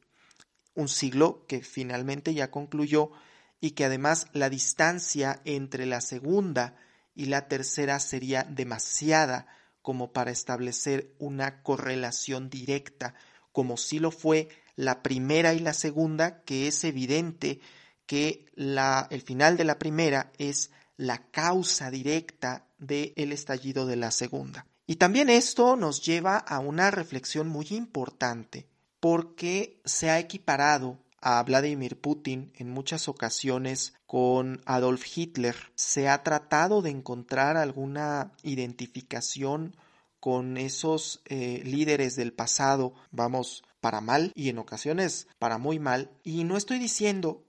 un 0.75 0.88
siglo 0.88 1.45
que 1.47 1.62
finalmente 1.62 2.35
ya 2.35 2.50
concluyó 2.50 3.12
y 3.61 3.73
que 3.73 3.85
además 3.85 4.27
la 4.33 4.51
distancia 4.51 5.41
entre 5.45 5.87
la 5.87 6.01
segunda 6.01 6.77
y 7.15 7.27
la 7.27 7.49
tercera 7.49 7.99
sería 8.01 8.45
demasiada 8.45 9.47
como 9.83 10.13
para 10.13 10.31
establecer 10.31 11.15
una 11.19 11.63
correlación 11.63 12.51
directa, 12.51 13.15
como 13.53 13.77
si 13.77 13.99
lo 13.99 14.11
fue 14.11 14.49
la 14.75 15.03
primera 15.03 15.55
y 15.55 15.61
la 15.61 15.73
segunda, 15.73 16.43
que 16.43 16.69
es 16.69 16.85
evidente 16.85 17.61
que 18.05 18.47
la, 18.55 19.07
el 19.11 19.23
final 19.23 19.57
de 19.57 19.65
la 19.65 19.79
primera 19.79 20.33
es 20.39 20.71
la 20.97 21.31
causa 21.31 21.91
directa 21.91 22.67
del 22.79 23.33
estallido 23.33 23.87
de 23.87 23.97
la 23.97 24.11
segunda. 24.11 24.67
Y 24.87 24.97
también 24.97 25.31
esto 25.31 25.77
nos 25.77 26.03
lleva 26.05 26.37
a 26.37 26.61
una 26.61 26.91
reflexión 26.91 27.49
muy 27.49 27.67
importante, 27.71 28.69
porque 29.01 29.81
se 29.85 30.11
ha 30.11 30.19
equiparado 30.19 30.99
a 31.28 31.42
Vladimir 31.42 32.00
Putin 32.00 32.52
en 32.54 32.71
muchas 32.71 33.09
ocasiones 33.09 33.95
con 34.06 34.61
Adolf 34.64 35.04
Hitler. 35.12 35.56
Se 35.75 36.09
ha 36.09 36.23
tratado 36.23 36.83
de 36.83 36.90
encontrar 36.90 37.56
alguna 37.56 38.30
identificación 38.45 39.75
con 40.21 40.56
esos 40.56 41.23
eh, 41.25 41.62
líderes 41.64 42.14
del 42.14 42.33
pasado, 42.33 42.95
vamos, 43.11 43.64
para 43.80 44.00
mal 44.00 44.30
y 44.37 44.50
en 44.50 44.59
ocasiones 44.59 45.26
para 45.40 45.59
muy 45.59 45.80
mal. 45.80 46.12
Y 46.23 46.45
no 46.45 46.56
estoy 46.56 46.78
diciendo 46.78 47.42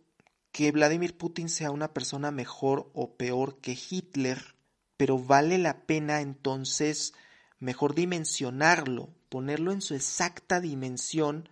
que 0.51 0.71
Vladimir 0.71 1.15
Putin 1.15 1.47
sea 1.47 1.69
una 1.69 1.93
persona 1.93 2.31
mejor 2.31 2.89
o 2.95 3.13
peor 3.13 3.61
que 3.61 3.77
Hitler, 3.77 4.55
pero 4.97 5.19
vale 5.19 5.59
la 5.59 5.85
pena 5.85 6.21
entonces 6.21 7.13
mejor 7.59 7.93
dimensionarlo, 7.93 9.09
ponerlo 9.29 9.71
en 9.71 9.81
su 9.81 9.93
exacta 9.93 10.61
dimensión 10.61 11.47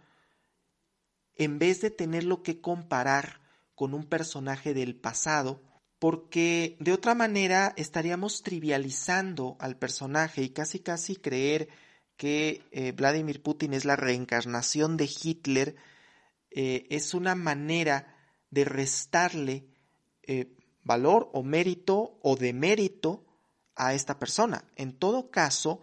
en 1.35 1.59
vez 1.59 1.81
de 1.81 1.91
tenerlo 1.91 2.43
que 2.43 2.61
comparar 2.61 3.41
con 3.75 3.93
un 3.93 4.05
personaje 4.05 4.73
del 4.73 4.95
pasado, 4.95 5.61
porque 5.99 6.77
de 6.79 6.93
otra 6.93 7.15
manera 7.15 7.73
estaríamos 7.77 8.43
trivializando 8.43 9.57
al 9.59 9.77
personaje 9.77 10.41
y 10.41 10.49
casi 10.49 10.79
casi 10.79 11.15
creer 11.15 11.67
que 12.17 12.63
eh, 12.71 12.91
Vladimir 12.93 13.41
Putin 13.41 13.73
es 13.73 13.85
la 13.85 13.95
reencarnación 13.95 14.97
de 14.97 15.05
Hitler 15.05 15.75
eh, 16.51 16.87
es 16.89 17.13
una 17.13 17.35
manera 17.35 18.15
de 18.49 18.63
restarle 18.63 19.67
eh, 20.23 20.55
valor 20.83 21.29
o 21.33 21.43
mérito 21.43 22.17
o 22.21 22.35
demérito 22.37 23.25
a 23.75 23.93
esta 23.93 24.19
persona. 24.19 24.63
En 24.75 24.93
todo 24.93 25.29
caso, 25.31 25.81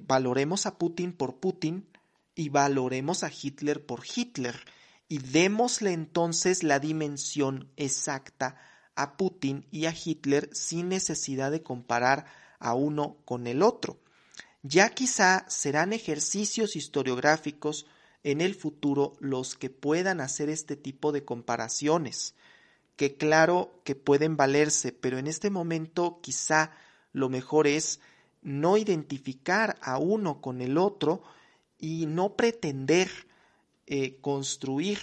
valoremos 0.00 0.66
a 0.66 0.76
Putin 0.76 1.12
por 1.12 1.38
Putin 1.38 1.91
y 2.34 2.48
valoremos 2.48 3.24
a 3.24 3.30
Hitler 3.30 3.84
por 3.84 4.02
Hitler 4.04 4.64
y 5.08 5.18
démosle 5.18 5.92
entonces 5.92 6.62
la 6.62 6.78
dimensión 6.78 7.70
exacta 7.76 8.56
a 8.94 9.16
Putin 9.16 9.66
y 9.70 9.86
a 9.86 9.94
Hitler 9.94 10.48
sin 10.52 10.88
necesidad 10.88 11.50
de 11.50 11.62
comparar 11.62 12.26
a 12.58 12.74
uno 12.74 13.16
con 13.24 13.46
el 13.46 13.62
otro. 13.62 13.98
Ya 14.62 14.90
quizá 14.90 15.44
serán 15.48 15.92
ejercicios 15.92 16.76
historiográficos 16.76 17.86
en 18.22 18.40
el 18.40 18.54
futuro 18.54 19.14
los 19.18 19.56
que 19.56 19.70
puedan 19.70 20.20
hacer 20.20 20.48
este 20.48 20.76
tipo 20.76 21.10
de 21.10 21.24
comparaciones, 21.24 22.34
que 22.96 23.16
claro 23.16 23.80
que 23.84 23.96
pueden 23.96 24.36
valerse, 24.36 24.92
pero 24.92 25.18
en 25.18 25.26
este 25.26 25.50
momento 25.50 26.20
quizá 26.22 26.70
lo 27.12 27.28
mejor 27.28 27.66
es 27.66 28.00
no 28.42 28.76
identificar 28.76 29.76
a 29.82 29.98
uno 29.98 30.40
con 30.40 30.60
el 30.60 30.78
otro 30.78 31.22
y 31.82 32.06
no 32.06 32.36
pretender 32.36 33.10
eh, 33.86 34.16
construir 34.20 34.98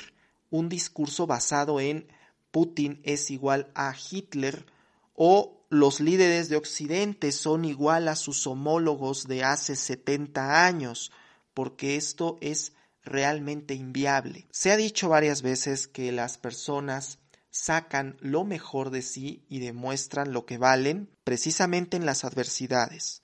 un 0.50 0.70
discurso 0.70 1.28
basado 1.28 1.80
en 1.80 2.08
Putin 2.52 3.02
es 3.04 3.30
igual 3.30 3.70
a 3.76 3.94
Hitler 3.94 4.66
o 5.14 5.62
los 5.70 6.00
líderes 6.00 6.48
de 6.48 6.56
Occidente 6.56 7.34
son 7.34 7.66
igual 7.66 8.08
a 8.08 8.16
sus 8.16 8.48
homólogos 8.48 9.28
de 9.28 9.44
hace 9.44 9.76
70 9.76 10.66
años, 10.66 11.12
porque 11.54 11.98
esto 11.98 12.38
es 12.40 12.72
realmente 13.04 13.76
inviable. 13.76 14.48
Se 14.50 14.72
ha 14.72 14.78
dicho 14.78 15.10
varias 15.10 15.42
veces 15.42 15.88
que 15.88 16.14
las 16.14 16.38
personas 16.38 17.20
sacan 17.52 18.16
lo 18.22 18.46
mejor 18.46 18.90
de 18.90 19.02
sí 19.02 19.44
y 19.50 19.60
demuestran 19.60 20.32
lo 20.32 20.46
que 20.46 20.58
valen 20.58 21.10
precisamente 21.26 21.98
en 21.98 22.06
las 22.06 22.24
adversidades. 22.24 23.22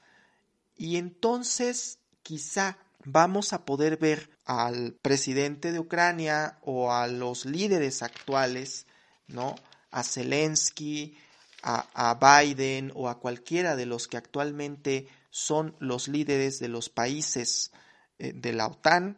Y 0.76 0.98
entonces 0.98 2.00
quizá 2.22 2.78
vamos 3.06 3.54
a 3.54 3.66
poder 3.66 3.98
ver 3.98 4.30
al 4.46 4.94
presidente 5.02 5.72
de 5.72 5.80
Ucrania 5.80 6.58
o 6.62 6.92
a 6.92 7.08
los 7.08 7.46
líderes 7.46 8.02
actuales, 8.02 8.88
¿no? 9.28 9.56
A 9.92 10.04
Zelensky, 10.04 11.18
a, 11.62 12.44
Biden 12.44 12.92
o 12.94 13.10
a 13.10 13.20
cualquiera 13.20 13.76
de 13.76 13.86
los 13.86 14.08
que 14.08 14.18
actualmente 14.18 15.08
son 15.32 15.76
los 15.80 16.08
líderes 16.08 16.60
de 16.60 16.68
los 16.68 16.90
países 16.90 17.72
eh, 18.20 18.34
de 18.34 18.54
la 18.54 18.68
OTAN 18.68 19.18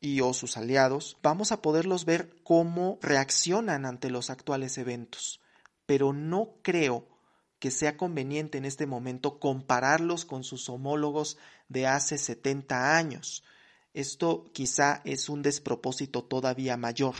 y 0.00 0.20
o 0.20 0.32
sus 0.32 0.56
aliados, 0.56 1.16
vamos 1.22 1.50
a 1.50 1.60
poderlos 1.60 2.04
ver 2.04 2.32
cómo 2.44 2.98
reaccionan 3.02 3.84
ante 3.84 4.10
los 4.10 4.30
actuales 4.30 4.78
eventos. 4.78 5.40
Pero 5.86 6.12
no 6.12 6.54
creo 6.62 7.08
que 7.58 7.72
sea 7.72 7.96
conveniente 7.96 8.58
en 8.58 8.64
este 8.64 8.86
momento 8.86 9.40
compararlos 9.40 10.24
con 10.24 10.44
sus 10.44 10.68
homólogos 10.68 11.36
de 11.68 11.86
hace 11.86 12.18
70 12.18 12.96
años. 12.96 13.44
Esto 13.94 14.44
quizá 14.52 15.02
es 15.04 15.28
un 15.28 15.42
despropósito 15.42 16.24
todavía 16.24 16.76
mayor. 16.76 17.14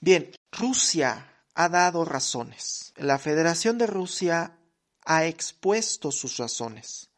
Bien, 0.00 0.30
Rusia 0.52 1.32
ha 1.54 1.68
dado 1.68 2.04
razones. 2.04 2.92
La 2.96 3.18
Federación 3.18 3.78
de 3.78 3.86
Rusia 3.86 4.58
ha 5.04 5.26
expuesto 5.26 6.12
sus 6.12 6.36
razones. 6.36 7.10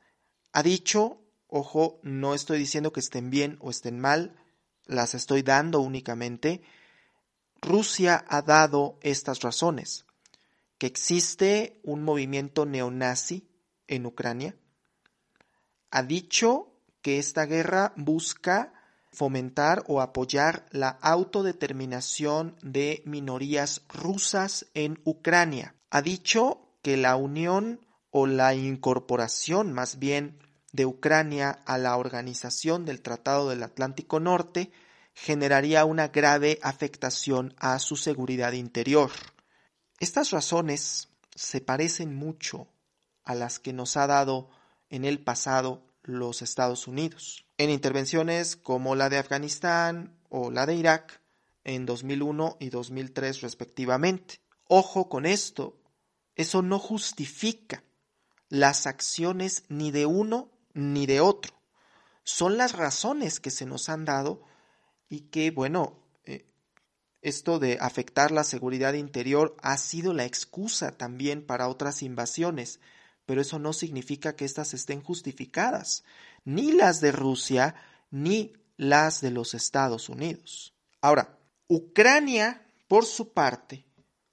Ha 0.52 0.62
dicho, 0.62 1.20
ojo, 1.46 2.00
no 2.02 2.34
estoy 2.34 2.58
diciendo 2.58 2.92
que 2.92 3.00
estén 3.00 3.30
bien 3.30 3.58
o 3.60 3.70
estén 3.70 4.00
mal, 4.00 4.36
las 4.86 5.14
estoy 5.14 5.42
dando 5.42 5.80
únicamente. 5.80 6.62
Rusia 7.60 8.24
ha 8.28 8.42
dado 8.42 8.98
estas 9.02 9.40
razones. 9.40 10.06
Que 10.78 10.86
existe 10.86 11.80
un 11.82 12.02
movimiento 12.02 12.64
neonazi 12.64 13.46
en 13.86 14.06
Ucrania. 14.06 14.56
Ha 15.90 16.02
dicho 16.02 16.72
que 17.02 17.18
esta 17.18 17.46
guerra 17.46 17.92
busca 17.96 18.72
fomentar 19.10 19.82
o 19.88 20.00
apoyar 20.00 20.66
la 20.70 20.88
autodeterminación 20.88 22.56
de 22.62 23.02
minorías 23.04 23.82
rusas 23.88 24.66
en 24.74 25.00
Ucrania. 25.04 25.74
Ha 25.90 26.02
dicho 26.02 26.76
que 26.82 26.96
la 26.96 27.16
unión 27.16 27.86
o 28.10 28.26
la 28.26 28.54
incorporación 28.54 29.72
más 29.72 29.98
bien 29.98 30.38
de 30.72 30.86
Ucrania 30.86 31.50
a 31.66 31.78
la 31.78 31.96
organización 31.96 32.84
del 32.84 33.02
Tratado 33.02 33.48
del 33.48 33.62
Atlántico 33.62 34.20
Norte 34.20 34.70
generaría 35.14 35.84
una 35.84 36.08
grave 36.08 36.58
afectación 36.62 37.54
a 37.58 37.78
su 37.80 37.96
seguridad 37.96 38.52
interior. 38.52 39.10
Estas 39.98 40.30
razones 40.30 41.08
se 41.34 41.60
parecen 41.60 42.14
mucho 42.14 42.68
a 43.24 43.34
las 43.34 43.58
que 43.58 43.72
nos 43.72 43.96
ha 43.96 44.06
dado 44.06 44.50
en 44.90 45.04
el 45.04 45.22
pasado 45.22 45.86
los 46.02 46.42
Estados 46.42 46.86
Unidos 46.86 47.46
en 47.60 47.68
intervenciones 47.68 48.56
como 48.56 48.94
la 48.94 49.10
de 49.10 49.18
Afganistán 49.18 50.16
o 50.30 50.50
la 50.50 50.64
de 50.64 50.76
Irak 50.76 51.20
en 51.62 51.84
2001 51.84 52.56
y 52.58 52.70
2003 52.70 53.42
respectivamente. 53.42 54.40
Ojo 54.66 55.10
con 55.10 55.26
esto, 55.26 55.78
eso 56.36 56.62
no 56.62 56.78
justifica 56.78 57.84
las 58.48 58.86
acciones 58.86 59.64
ni 59.68 59.90
de 59.90 60.06
uno 60.06 60.50
ni 60.72 61.04
de 61.04 61.20
otro. 61.20 61.52
Son 62.24 62.56
las 62.56 62.72
razones 62.72 63.40
que 63.40 63.50
se 63.50 63.66
nos 63.66 63.90
han 63.90 64.06
dado 64.06 64.42
y 65.10 65.28
que, 65.28 65.50
bueno, 65.50 65.98
eh, 66.24 66.46
esto 67.20 67.58
de 67.58 67.76
afectar 67.78 68.30
la 68.30 68.44
seguridad 68.44 68.94
interior 68.94 69.54
ha 69.60 69.76
sido 69.76 70.14
la 70.14 70.24
excusa 70.24 70.92
también 70.96 71.44
para 71.44 71.68
otras 71.68 72.02
invasiones, 72.02 72.80
pero 73.30 73.42
eso 73.42 73.60
no 73.60 73.72
significa 73.72 74.34
que 74.34 74.44
éstas 74.44 74.74
estén 74.74 75.02
justificadas 75.02 76.02
ni 76.44 76.72
las 76.72 77.00
de 77.00 77.12
Rusia, 77.12 77.76
ni 78.10 78.54
las 78.76 79.20
de 79.20 79.30
los 79.30 79.54
Estados 79.54 80.08
Unidos. 80.08 80.74
Ahora, 81.00 81.38
Ucrania, 81.68 82.66
por 82.88 83.04
su 83.04 83.32
parte, 83.32 83.86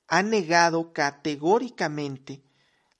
ha 0.08 0.24
negado 0.24 0.94
categóricamente 0.94 2.42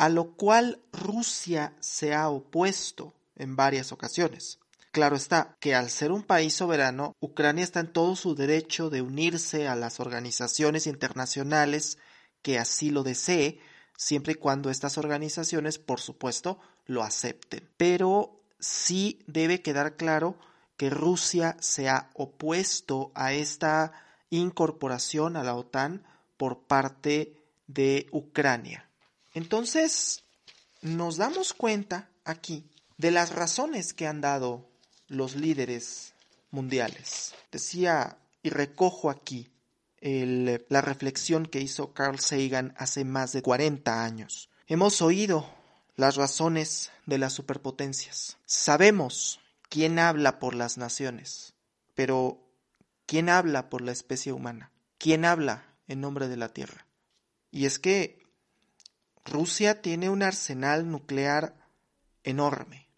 a 0.00 0.08
lo 0.08 0.32
cual 0.32 0.80
Rusia 0.94 1.74
se 1.78 2.14
ha 2.14 2.30
opuesto 2.30 3.12
en 3.36 3.54
varias 3.54 3.92
ocasiones. 3.92 4.58
Claro 4.92 5.14
está 5.14 5.58
que 5.60 5.74
al 5.74 5.90
ser 5.90 6.10
un 6.10 6.22
país 6.22 6.54
soberano, 6.54 7.14
Ucrania 7.20 7.62
está 7.62 7.80
en 7.80 7.92
todo 7.92 8.16
su 8.16 8.34
derecho 8.34 8.88
de 8.88 9.02
unirse 9.02 9.68
a 9.68 9.76
las 9.76 10.00
organizaciones 10.00 10.86
internacionales 10.86 11.98
que 12.40 12.58
así 12.58 12.88
lo 12.88 13.02
desee, 13.02 13.60
siempre 13.94 14.32
y 14.32 14.36
cuando 14.36 14.70
estas 14.70 14.96
organizaciones, 14.96 15.78
por 15.78 16.00
supuesto, 16.00 16.58
lo 16.86 17.02
acepten. 17.02 17.68
Pero 17.76 18.40
sí 18.58 19.22
debe 19.26 19.60
quedar 19.60 19.96
claro 19.96 20.38
que 20.78 20.88
Rusia 20.88 21.58
se 21.60 21.90
ha 21.90 22.08
opuesto 22.14 23.12
a 23.14 23.34
esta 23.34 23.92
incorporación 24.30 25.36
a 25.36 25.44
la 25.44 25.54
OTAN 25.56 26.06
por 26.38 26.62
parte 26.62 27.36
de 27.66 28.06
Ucrania. 28.12 28.89
Entonces, 29.32 30.24
nos 30.82 31.16
damos 31.16 31.52
cuenta 31.52 32.10
aquí 32.24 32.64
de 32.96 33.10
las 33.10 33.34
razones 33.34 33.92
que 33.92 34.06
han 34.06 34.20
dado 34.20 34.68
los 35.08 35.36
líderes 35.36 36.14
mundiales. 36.50 37.34
Decía 37.50 38.18
y 38.42 38.50
recojo 38.50 39.10
aquí 39.10 39.50
la 40.00 40.80
reflexión 40.80 41.46
que 41.46 41.60
hizo 41.60 41.92
Carl 41.92 42.18
Sagan 42.18 42.74
hace 42.76 43.04
más 43.04 43.32
de 43.32 43.42
40 43.42 44.02
años. 44.02 44.48
Hemos 44.66 45.02
oído 45.02 45.48
las 45.96 46.16
razones 46.16 46.90
de 47.06 47.18
las 47.18 47.34
superpotencias. 47.34 48.38
Sabemos 48.46 49.40
quién 49.68 49.98
habla 49.98 50.38
por 50.38 50.54
las 50.54 50.78
naciones, 50.78 51.54
pero 51.94 52.40
¿quién 53.06 53.28
habla 53.28 53.68
por 53.68 53.82
la 53.82 53.92
especie 53.92 54.32
humana? 54.32 54.72
¿Quién 54.96 55.24
habla 55.24 55.74
en 55.86 56.00
nombre 56.00 56.28
de 56.28 56.36
la 56.36 56.48
Tierra? 56.48 56.86
Y 57.50 57.66
es 57.66 57.78
que 57.78 58.19
Rusia 59.24 59.82
tiene 59.82 60.10
un 60.10 60.22
arsenal 60.22 60.90
nuclear 60.90 61.54
enorme. 62.24 62.88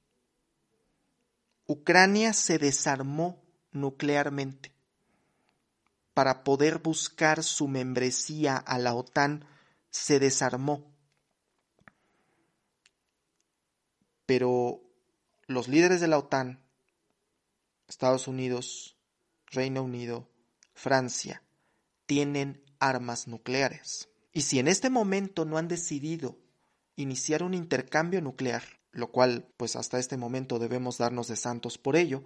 Ucrania 1.67 2.33
se 2.33 2.59
desarmó 2.59 3.43
nuclearmente 3.71 4.73
para 6.15 6.45
poder 6.45 6.79
buscar 6.79 7.43
su 7.43 7.69
membresía 7.69 8.57
a 8.57 8.79
la 8.79 8.95
OTAN, 8.95 9.47
se 9.91 10.19
desarmó. 10.19 10.93
Pero 14.27 14.83
los 15.47 15.69
líderes 15.69 16.01
de 16.01 16.09
la 16.09 16.19
OTAN, 16.19 16.63
Estados 17.89 18.29
Unidos, 18.29 18.97
Reino 19.47 19.83
Unido, 19.83 20.29
Francia, 20.75 21.43
tienen 22.07 22.63
armas 22.79 23.27
nucleares. 23.27 24.09
Y 24.33 24.43
si 24.43 24.59
en 24.59 24.69
este 24.69 24.91
momento 24.91 25.45
no 25.45 25.59
han 25.59 25.69
decidido 25.69 26.39
iniciar 26.97 27.43
un 27.43 27.55
intercambio 27.55 28.21
nuclear, 28.21 28.63
lo 28.93 29.11
cual 29.11 29.49
pues 29.57 29.77
hasta 29.77 29.99
este 29.99 30.17
momento 30.17 30.59
debemos 30.59 30.99
darnos 30.99 31.29
de 31.29 31.37
santos 31.37 31.79
por 31.79 31.97
ello, 31.97 32.25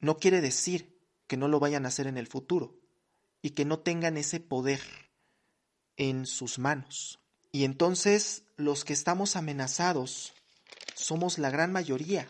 no 0.00 0.16
quiere 0.16 0.40
decir 0.40 0.98
que 1.26 1.36
no 1.36 1.48
lo 1.48 1.60
vayan 1.60 1.84
a 1.84 1.88
hacer 1.88 2.06
en 2.06 2.18
el 2.18 2.26
futuro 2.26 2.78
y 3.40 3.50
que 3.50 3.64
no 3.64 3.78
tengan 3.80 4.16
ese 4.16 4.40
poder 4.40 4.80
en 5.96 6.26
sus 6.26 6.58
manos. 6.58 7.20
Y 7.50 7.64
entonces 7.64 8.44
los 8.56 8.84
que 8.84 8.92
estamos 8.92 9.36
amenazados 9.36 10.32
somos 10.94 11.38
la 11.38 11.50
gran 11.50 11.72
mayoría 11.72 12.26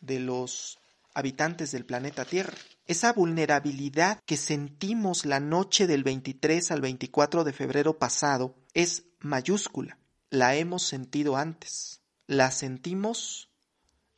de 0.00 0.20
los 0.20 0.78
habitantes 1.14 1.72
del 1.72 1.84
planeta 1.84 2.24
Tierra. 2.24 2.56
Esa 2.90 3.12
vulnerabilidad 3.12 4.20
que 4.26 4.36
sentimos 4.36 5.24
la 5.24 5.38
noche 5.38 5.86
del 5.86 6.02
23 6.02 6.72
al 6.72 6.80
24 6.80 7.44
de 7.44 7.52
febrero 7.52 8.00
pasado 8.00 8.56
es 8.74 9.04
mayúscula. 9.20 10.00
La 10.28 10.56
hemos 10.56 10.82
sentido 10.82 11.36
antes. 11.36 12.00
La 12.26 12.50
sentimos 12.50 13.48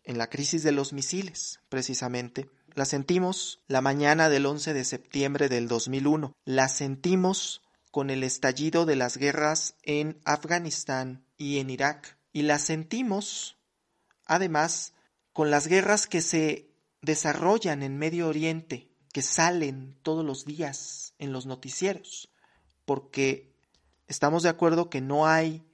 en 0.04 0.16
la 0.16 0.30
crisis 0.30 0.62
de 0.62 0.72
los 0.72 0.94
misiles, 0.94 1.60
precisamente. 1.68 2.48
La 2.72 2.86
sentimos 2.86 3.62
la 3.68 3.82
mañana 3.82 4.30
del 4.30 4.46
11 4.46 4.72
de 4.72 4.86
septiembre 4.86 5.50
del 5.50 5.68
2001. 5.68 6.34
La 6.46 6.70
sentimos 6.70 7.60
con 7.90 8.08
el 8.08 8.24
estallido 8.24 8.86
de 8.86 8.96
las 8.96 9.18
guerras 9.18 9.74
en 9.82 10.18
Afganistán 10.24 11.26
y 11.36 11.58
en 11.58 11.68
Irak. 11.68 12.16
Y 12.32 12.40
la 12.40 12.58
sentimos, 12.58 13.58
además, 14.24 14.94
con 15.34 15.50
las 15.50 15.66
guerras 15.66 16.06
que 16.06 16.22
se 16.22 16.71
desarrollan 17.02 17.82
en 17.82 17.98
Medio 17.98 18.28
Oriente, 18.28 18.88
que 19.12 19.22
salen 19.22 19.98
todos 20.02 20.24
los 20.24 20.44
días 20.44 21.14
en 21.18 21.32
los 21.32 21.44
noticieros, 21.44 22.32
porque 22.84 23.52
estamos 24.06 24.42
de 24.42 24.48
acuerdo 24.48 24.88
que 24.88 25.00
no 25.00 25.26
hay 25.26 25.64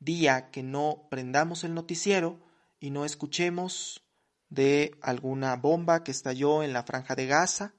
día 0.00 0.50
que 0.50 0.62
no 0.62 1.06
prendamos 1.10 1.64
el 1.64 1.74
noticiero 1.74 2.40
y 2.80 2.90
no 2.90 3.04
escuchemos 3.04 4.02
de 4.48 4.96
alguna 5.02 5.56
bomba 5.56 6.04
que 6.04 6.10
estalló 6.10 6.62
en 6.62 6.72
la 6.72 6.82
franja 6.82 7.14
de 7.14 7.26
Gaza, 7.26 7.74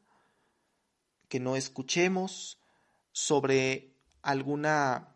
que 1.28 1.40
no 1.40 1.56
escuchemos 1.56 2.60
sobre 3.12 3.94
alguna 4.22 5.16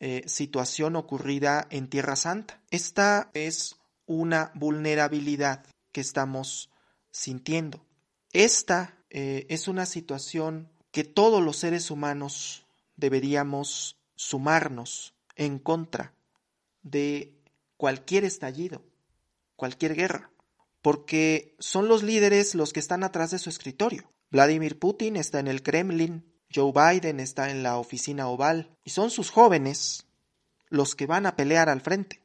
eh, 0.00 0.24
situación 0.26 0.96
ocurrida 0.96 1.66
en 1.70 1.88
Tierra 1.88 2.16
Santa. 2.16 2.60
Esta 2.70 3.30
es 3.34 3.76
una 4.06 4.50
vulnerabilidad 4.54 5.64
que 5.92 6.00
estamos 6.00 6.71
sintiendo. 7.12 7.84
Esta 8.32 8.98
eh, 9.10 9.46
es 9.50 9.68
una 9.68 9.86
situación 9.86 10.72
que 10.90 11.04
todos 11.04 11.42
los 11.42 11.58
seres 11.58 11.90
humanos 11.90 12.66
deberíamos 12.96 13.98
sumarnos 14.16 15.14
en 15.36 15.58
contra 15.58 16.14
de 16.82 17.34
cualquier 17.76 18.24
estallido, 18.24 18.82
cualquier 19.56 19.94
guerra, 19.94 20.30
porque 20.80 21.54
son 21.58 21.88
los 21.88 22.02
líderes 22.02 22.54
los 22.54 22.72
que 22.72 22.80
están 22.80 23.04
atrás 23.04 23.30
de 23.30 23.38
su 23.38 23.50
escritorio. 23.50 24.10
Vladimir 24.30 24.78
Putin 24.78 25.16
está 25.16 25.38
en 25.38 25.48
el 25.48 25.62
Kremlin, 25.62 26.24
Joe 26.54 26.72
Biden 26.72 27.20
está 27.20 27.50
en 27.50 27.62
la 27.62 27.78
oficina 27.78 28.28
oval, 28.28 28.76
y 28.84 28.90
son 28.90 29.10
sus 29.10 29.30
jóvenes 29.30 30.06
los 30.68 30.94
que 30.94 31.06
van 31.06 31.26
a 31.26 31.36
pelear 31.36 31.68
al 31.68 31.82
frente. 31.82 32.22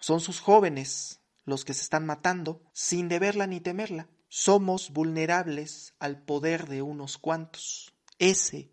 Son 0.00 0.20
sus 0.20 0.40
jóvenes 0.40 1.20
los 1.44 1.64
que 1.64 1.74
se 1.74 1.82
están 1.82 2.06
matando 2.06 2.62
sin 2.72 3.08
deberla 3.08 3.46
ni 3.46 3.60
temerla 3.60 4.08
somos 4.28 4.90
vulnerables 4.90 5.94
al 5.98 6.22
poder 6.22 6.68
de 6.68 6.82
unos 6.82 7.18
cuantos. 7.18 7.92
Ese 8.18 8.70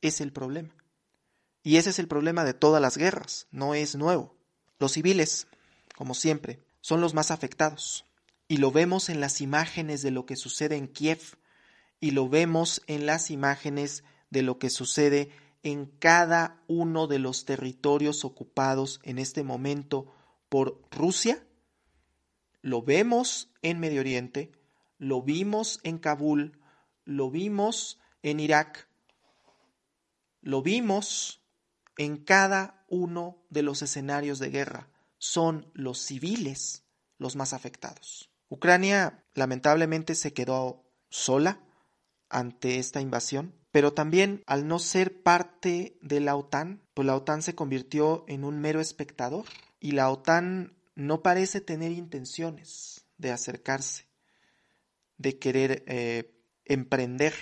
es 0.00 0.20
el 0.20 0.32
problema. 0.32 0.74
Y 1.62 1.76
ese 1.76 1.90
es 1.90 1.98
el 1.98 2.08
problema 2.08 2.44
de 2.44 2.54
todas 2.54 2.80
las 2.80 2.96
guerras, 2.96 3.46
no 3.50 3.74
es 3.74 3.94
nuevo. 3.94 4.34
Los 4.78 4.92
civiles, 4.92 5.46
como 5.94 6.14
siempre, 6.14 6.60
son 6.80 7.00
los 7.00 7.12
más 7.12 7.30
afectados. 7.30 8.06
Y 8.48 8.56
lo 8.56 8.72
vemos 8.72 9.08
en 9.08 9.20
las 9.20 9.40
imágenes 9.40 10.02
de 10.02 10.10
lo 10.10 10.26
que 10.26 10.36
sucede 10.36 10.76
en 10.76 10.88
Kiev, 10.88 11.20
y 12.00 12.12
lo 12.12 12.28
vemos 12.28 12.82
en 12.86 13.04
las 13.04 13.30
imágenes 13.30 14.04
de 14.30 14.42
lo 14.42 14.58
que 14.58 14.70
sucede 14.70 15.30
en 15.62 15.86
cada 15.86 16.62
uno 16.66 17.06
de 17.06 17.18
los 17.18 17.44
territorios 17.44 18.24
ocupados 18.24 19.00
en 19.02 19.18
este 19.18 19.42
momento 19.42 20.06
por 20.48 20.80
Rusia. 20.90 21.44
Lo 22.62 22.82
vemos 22.82 23.50
en 23.60 23.78
Medio 23.78 24.00
Oriente, 24.00 24.50
lo 25.00 25.22
vimos 25.22 25.80
en 25.82 25.98
Kabul, 25.98 26.60
lo 27.06 27.30
vimos 27.30 27.98
en 28.22 28.38
Irak, 28.38 28.86
lo 30.42 30.62
vimos 30.62 31.42
en 31.96 32.18
cada 32.18 32.84
uno 32.86 33.42
de 33.48 33.62
los 33.62 33.80
escenarios 33.80 34.38
de 34.38 34.50
guerra. 34.50 34.90
Son 35.16 35.70
los 35.72 35.98
civiles 35.98 36.84
los 37.16 37.34
más 37.34 37.54
afectados. 37.54 38.30
Ucrania 38.50 39.24
lamentablemente 39.32 40.14
se 40.14 40.34
quedó 40.34 40.84
sola 41.08 41.60
ante 42.28 42.78
esta 42.78 43.00
invasión, 43.00 43.54
pero 43.72 43.94
también 43.94 44.42
al 44.46 44.68
no 44.68 44.78
ser 44.78 45.22
parte 45.22 45.98
de 46.02 46.20
la 46.20 46.36
OTAN, 46.36 46.82
pues 46.92 47.06
la 47.06 47.16
OTAN 47.16 47.40
se 47.40 47.54
convirtió 47.54 48.24
en 48.28 48.44
un 48.44 48.60
mero 48.60 48.80
espectador 48.80 49.46
y 49.78 49.92
la 49.92 50.10
OTAN 50.10 50.76
no 50.94 51.22
parece 51.22 51.62
tener 51.62 51.90
intenciones 51.92 53.06
de 53.16 53.30
acercarse 53.30 54.09
de 55.20 55.38
querer 55.38 55.84
eh, 55.86 56.34
emprender 56.64 57.34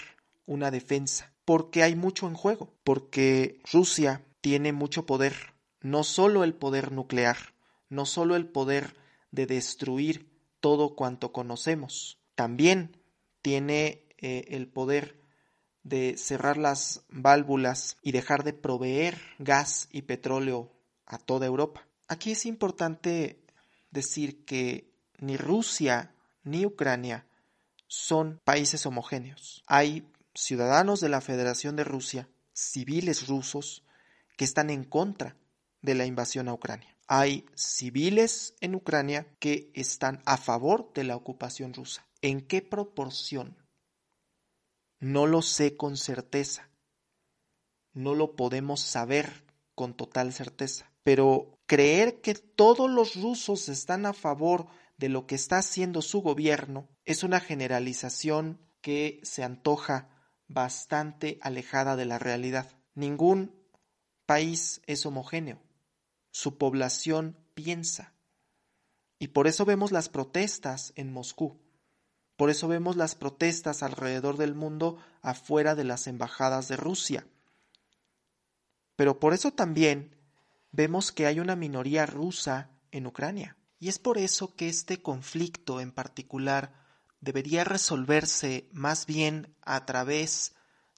una 0.46 0.72
defensa, 0.72 1.32
porque 1.44 1.84
hay 1.84 1.94
mucho 1.94 2.26
en 2.26 2.34
juego, 2.34 2.74
porque 2.82 3.60
Rusia 3.72 4.24
tiene 4.40 4.72
mucho 4.72 5.06
poder, 5.06 5.54
no 5.80 6.02
solo 6.02 6.42
el 6.42 6.54
poder 6.54 6.90
nuclear, 6.90 7.36
no 7.88 8.04
solo 8.04 8.34
el 8.34 8.48
poder 8.48 8.96
de 9.30 9.46
destruir 9.46 10.28
todo 10.58 10.96
cuanto 10.96 11.32
conocemos, 11.32 12.20
también 12.34 12.96
tiene 13.42 14.08
eh, 14.18 14.46
el 14.48 14.66
poder 14.66 15.22
de 15.84 16.16
cerrar 16.18 16.56
las 16.56 17.04
válvulas 17.08 17.96
y 18.02 18.10
dejar 18.10 18.42
de 18.42 18.54
proveer 18.54 19.20
gas 19.38 19.88
y 19.92 20.02
petróleo 20.02 20.72
a 21.06 21.18
toda 21.18 21.46
Europa. 21.46 21.86
Aquí 22.08 22.32
es 22.32 22.44
importante 22.44 23.44
decir 23.92 24.44
que 24.44 24.92
ni 25.20 25.36
Rusia 25.36 26.16
ni 26.42 26.66
Ucrania 26.66 27.27
son 27.88 28.40
países 28.44 28.86
homogéneos. 28.86 29.64
Hay 29.66 30.06
ciudadanos 30.34 31.00
de 31.00 31.08
la 31.08 31.20
Federación 31.20 31.74
de 31.74 31.84
Rusia, 31.84 32.28
civiles 32.52 33.26
rusos, 33.26 33.84
que 34.36 34.44
están 34.44 34.70
en 34.70 34.84
contra 34.84 35.36
de 35.82 35.94
la 35.94 36.06
invasión 36.06 36.48
a 36.48 36.54
Ucrania. 36.54 36.96
Hay 37.08 37.46
civiles 37.54 38.54
en 38.60 38.74
Ucrania 38.74 39.26
que 39.40 39.72
están 39.74 40.22
a 40.26 40.36
favor 40.36 40.92
de 40.92 41.04
la 41.04 41.16
ocupación 41.16 41.72
rusa. 41.72 42.06
¿En 42.20 42.46
qué 42.46 42.60
proporción? 42.62 43.56
No 45.00 45.26
lo 45.26 45.42
sé 45.42 45.76
con 45.76 45.96
certeza. 45.96 46.68
No 47.94 48.14
lo 48.14 48.36
podemos 48.36 48.80
saber 48.80 49.44
con 49.74 49.94
total 49.94 50.32
certeza. 50.32 50.92
Pero 51.02 51.58
creer 51.66 52.20
que 52.20 52.34
todos 52.34 52.90
los 52.90 53.16
rusos 53.16 53.68
están 53.68 54.04
a 54.04 54.12
favor 54.12 54.66
de 54.98 55.08
lo 55.08 55.26
que 55.26 55.36
está 55.36 55.58
haciendo 55.58 56.02
su 56.02 56.20
gobierno 56.20 56.88
es 57.04 57.22
una 57.22 57.40
generalización 57.40 58.60
que 58.82 59.20
se 59.22 59.44
antoja 59.44 60.10
bastante 60.48 61.38
alejada 61.40 61.96
de 61.96 62.04
la 62.04 62.18
realidad. 62.18 62.70
Ningún 62.94 63.54
país 64.26 64.82
es 64.86 65.06
homogéneo. 65.06 65.62
Su 66.30 66.58
población 66.58 67.38
piensa. 67.54 68.14
Y 69.18 69.28
por 69.28 69.46
eso 69.46 69.64
vemos 69.64 69.92
las 69.92 70.08
protestas 70.08 70.92
en 70.96 71.12
Moscú. 71.12 71.60
Por 72.36 72.50
eso 72.50 72.68
vemos 72.68 72.96
las 72.96 73.14
protestas 73.14 73.82
alrededor 73.82 74.36
del 74.36 74.54
mundo 74.54 74.98
afuera 75.22 75.74
de 75.74 75.84
las 75.84 76.06
embajadas 76.06 76.68
de 76.68 76.76
Rusia. 76.76 77.26
Pero 78.96 79.18
por 79.18 79.32
eso 79.32 79.52
también 79.52 80.16
vemos 80.70 81.12
que 81.12 81.26
hay 81.26 81.40
una 81.40 81.56
minoría 81.56 82.06
rusa 82.06 82.70
en 82.90 83.06
Ucrania. 83.06 83.56
Y 83.78 83.88
es 83.88 83.98
por 83.98 84.18
eso 84.18 84.54
que 84.54 84.68
este 84.68 85.02
conflicto 85.02 85.80
en 85.80 85.92
particular 85.92 86.72
debería 87.20 87.64
resolverse 87.64 88.68
más 88.72 89.06
bien 89.06 89.54
a 89.62 89.86
través 89.86 90.54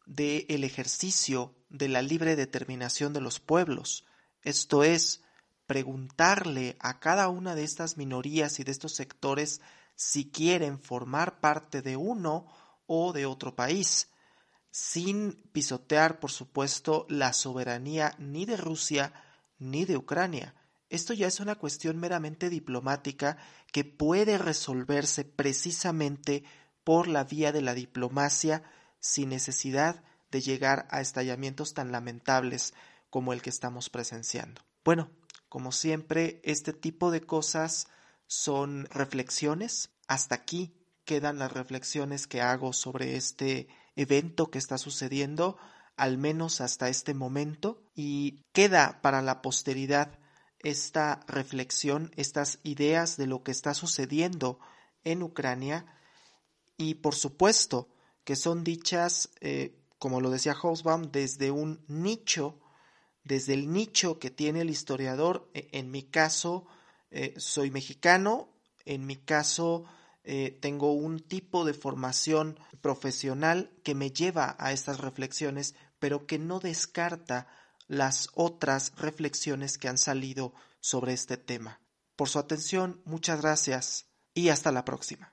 del 0.07 0.47
el 0.49 0.65
ejercicio 0.65 1.55
de 1.69 1.89
la 1.89 2.03
libre 2.03 2.37
determinación 2.37 3.13
de 3.13 3.21
los 3.21 3.39
pueblos, 3.41 4.05
esto 4.43 4.85
es, 4.85 5.23
preguntarle 5.67 6.77
a 6.81 6.99
cada 6.99 7.29
una 7.29 7.55
de 7.55 7.63
estas 7.63 7.97
minorías 7.97 8.59
y 8.59 8.65
de 8.65 8.73
estos 8.73 8.95
sectores 8.95 9.61
si 9.95 10.31
quieren 10.31 10.81
formar 10.81 11.41
parte 11.41 11.83
de 11.83 11.97
uno 11.97 12.47
o 12.87 13.13
de 13.13 13.27
otro 13.27 13.55
país, 13.55 14.09
sin 14.71 15.35
pisotear, 15.53 16.19
por 16.21 16.31
supuesto, 16.31 17.07
la 17.09 17.33
soberanía 17.33 18.15
ni 18.19 18.47
de 18.47 18.57
Rusia 18.57 19.13
ni 19.59 19.85
de 19.85 19.97
Ucrania. 19.97 20.55
Esto 20.91 21.15
ya 21.15 21.29
es 21.29 21.39
una 21.41 21.55
cuestión 21.55 21.99
meramente 21.99 22.51
diplomática 22.51 23.39
que 23.73 23.85
puede 23.85 24.37
resolverse 24.39 25.25
precisamente 25.25 26.45
por 26.85 27.07
la 27.07 27.25
vía 27.25 27.53
de 27.53 27.63
la 27.63 27.75
diplomacia 27.75 28.65
sin 28.99 29.31
necesidad 29.31 30.03
de 30.31 30.41
llegar 30.41 30.89
a 30.91 31.01
estallamientos 31.01 31.75
tan 31.75 31.93
lamentables 31.93 32.75
como 33.09 33.33
el 33.33 33.41
que 33.41 33.51
estamos 33.51 33.89
presenciando. 33.89 34.63
Bueno, 34.85 35.11
como 35.49 35.73
siempre, 35.73 36.41
este 36.45 36.73
tipo 36.73 37.11
de 37.11 37.21
cosas 37.21 37.89
son 38.27 38.87
reflexiones. 38.87 39.91
Hasta 40.07 40.35
aquí 40.37 40.75
quedan 41.05 41.39
las 41.39 41.53
reflexiones 41.53 42.27
que 42.27 42.41
hago 42.41 42.73
sobre 42.73 43.17
este 43.17 43.69
evento 43.97 44.51
que 44.51 44.59
está 44.59 44.79
sucediendo, 44.79 45.57
al 45.97 46.19
menos 46.19 46.61
hasta 46.61 46.89
este 46.89 47.15
momento, 47.15 47.83
y 47.95 48.43
queda 48.53 49.01
para 49.03 49.23
la 49.23 49.43
posteridad 49.43 50.20
esta 50.63 51.25
reflexión, 51.27 52.13
estas 52.17 52.59
ideas 52.63 53.17
de 53.17 53.27
lo 53.27 53.43
que 53.43 53.51
está 53.51 53.75
sucediendo 53.75 54.59
en 55.05 55.23
Ucrania 55.23 55.87
y 56.77 56.95
por 56.95 57.15
supuesto 57.15 57.89
que 58.25 58.37
son 58.37 58.65
dichas, 58.65 59.31
eh, 59.41 59.77
como 59.99 60.21
lo 60.21 60.31
decía 60.31 60.55
Hobsbawm, 60.55 61.11
desde 61.11 61.51
un 61.51 61.85
nicho, 61.89 62.59
desde 63.25 63.55
el 63.55 63.73
nicho 63.73 64.19
que 64.19 64.31
tiene 64.31 64.63
el 64.63 64.71
historiador. 64.71 65.51
E, 65.55 65.69
en 65.73 65.91
mi 65.91 66.05
caso, 66.05 66.67
eh, 67.11 67.35
soy 67.37 67.71
mexicano, 67.71 68.49
en 68.85 69.07
mi 69.07 69.17
caso, 69.17 69.85
eh, 70.25 70.59
tengo 70.61 70.93
un 70.93 71.21
tipo 71.21 71.65
de 71.65 71.75
formación 71.75 72.59
profesional 72.81 73.71
que 73.83 73.95
me 73.95 74.11
lleva 74.11 74.57
a 74.59 74.73
estas 74.73 75.01
reflexiones, 75.01 75.75
pero 75.99 76.27
que 76.27 76.39
no 76.39 76.61
descarta 76.61 77.47
las 77.91 78.29
otras 78.35 78.93
reflexiones 78.99 79.77
que 79.77 79.89
han 79.89 79.99
salido 79.99 80.55
sobre 80.79 81.13
este 81.13 81.37
tema. 81.37 81.81
Por 82.15 82.29
su 82.29 82.39
atención, 82.39 83.03
muchas 83.05 83.41
gracias 83.41 84.07
y 84.33 84.51
hasta 84.51 84.71
la 84.71 84.85
próxima. 84.85 85.29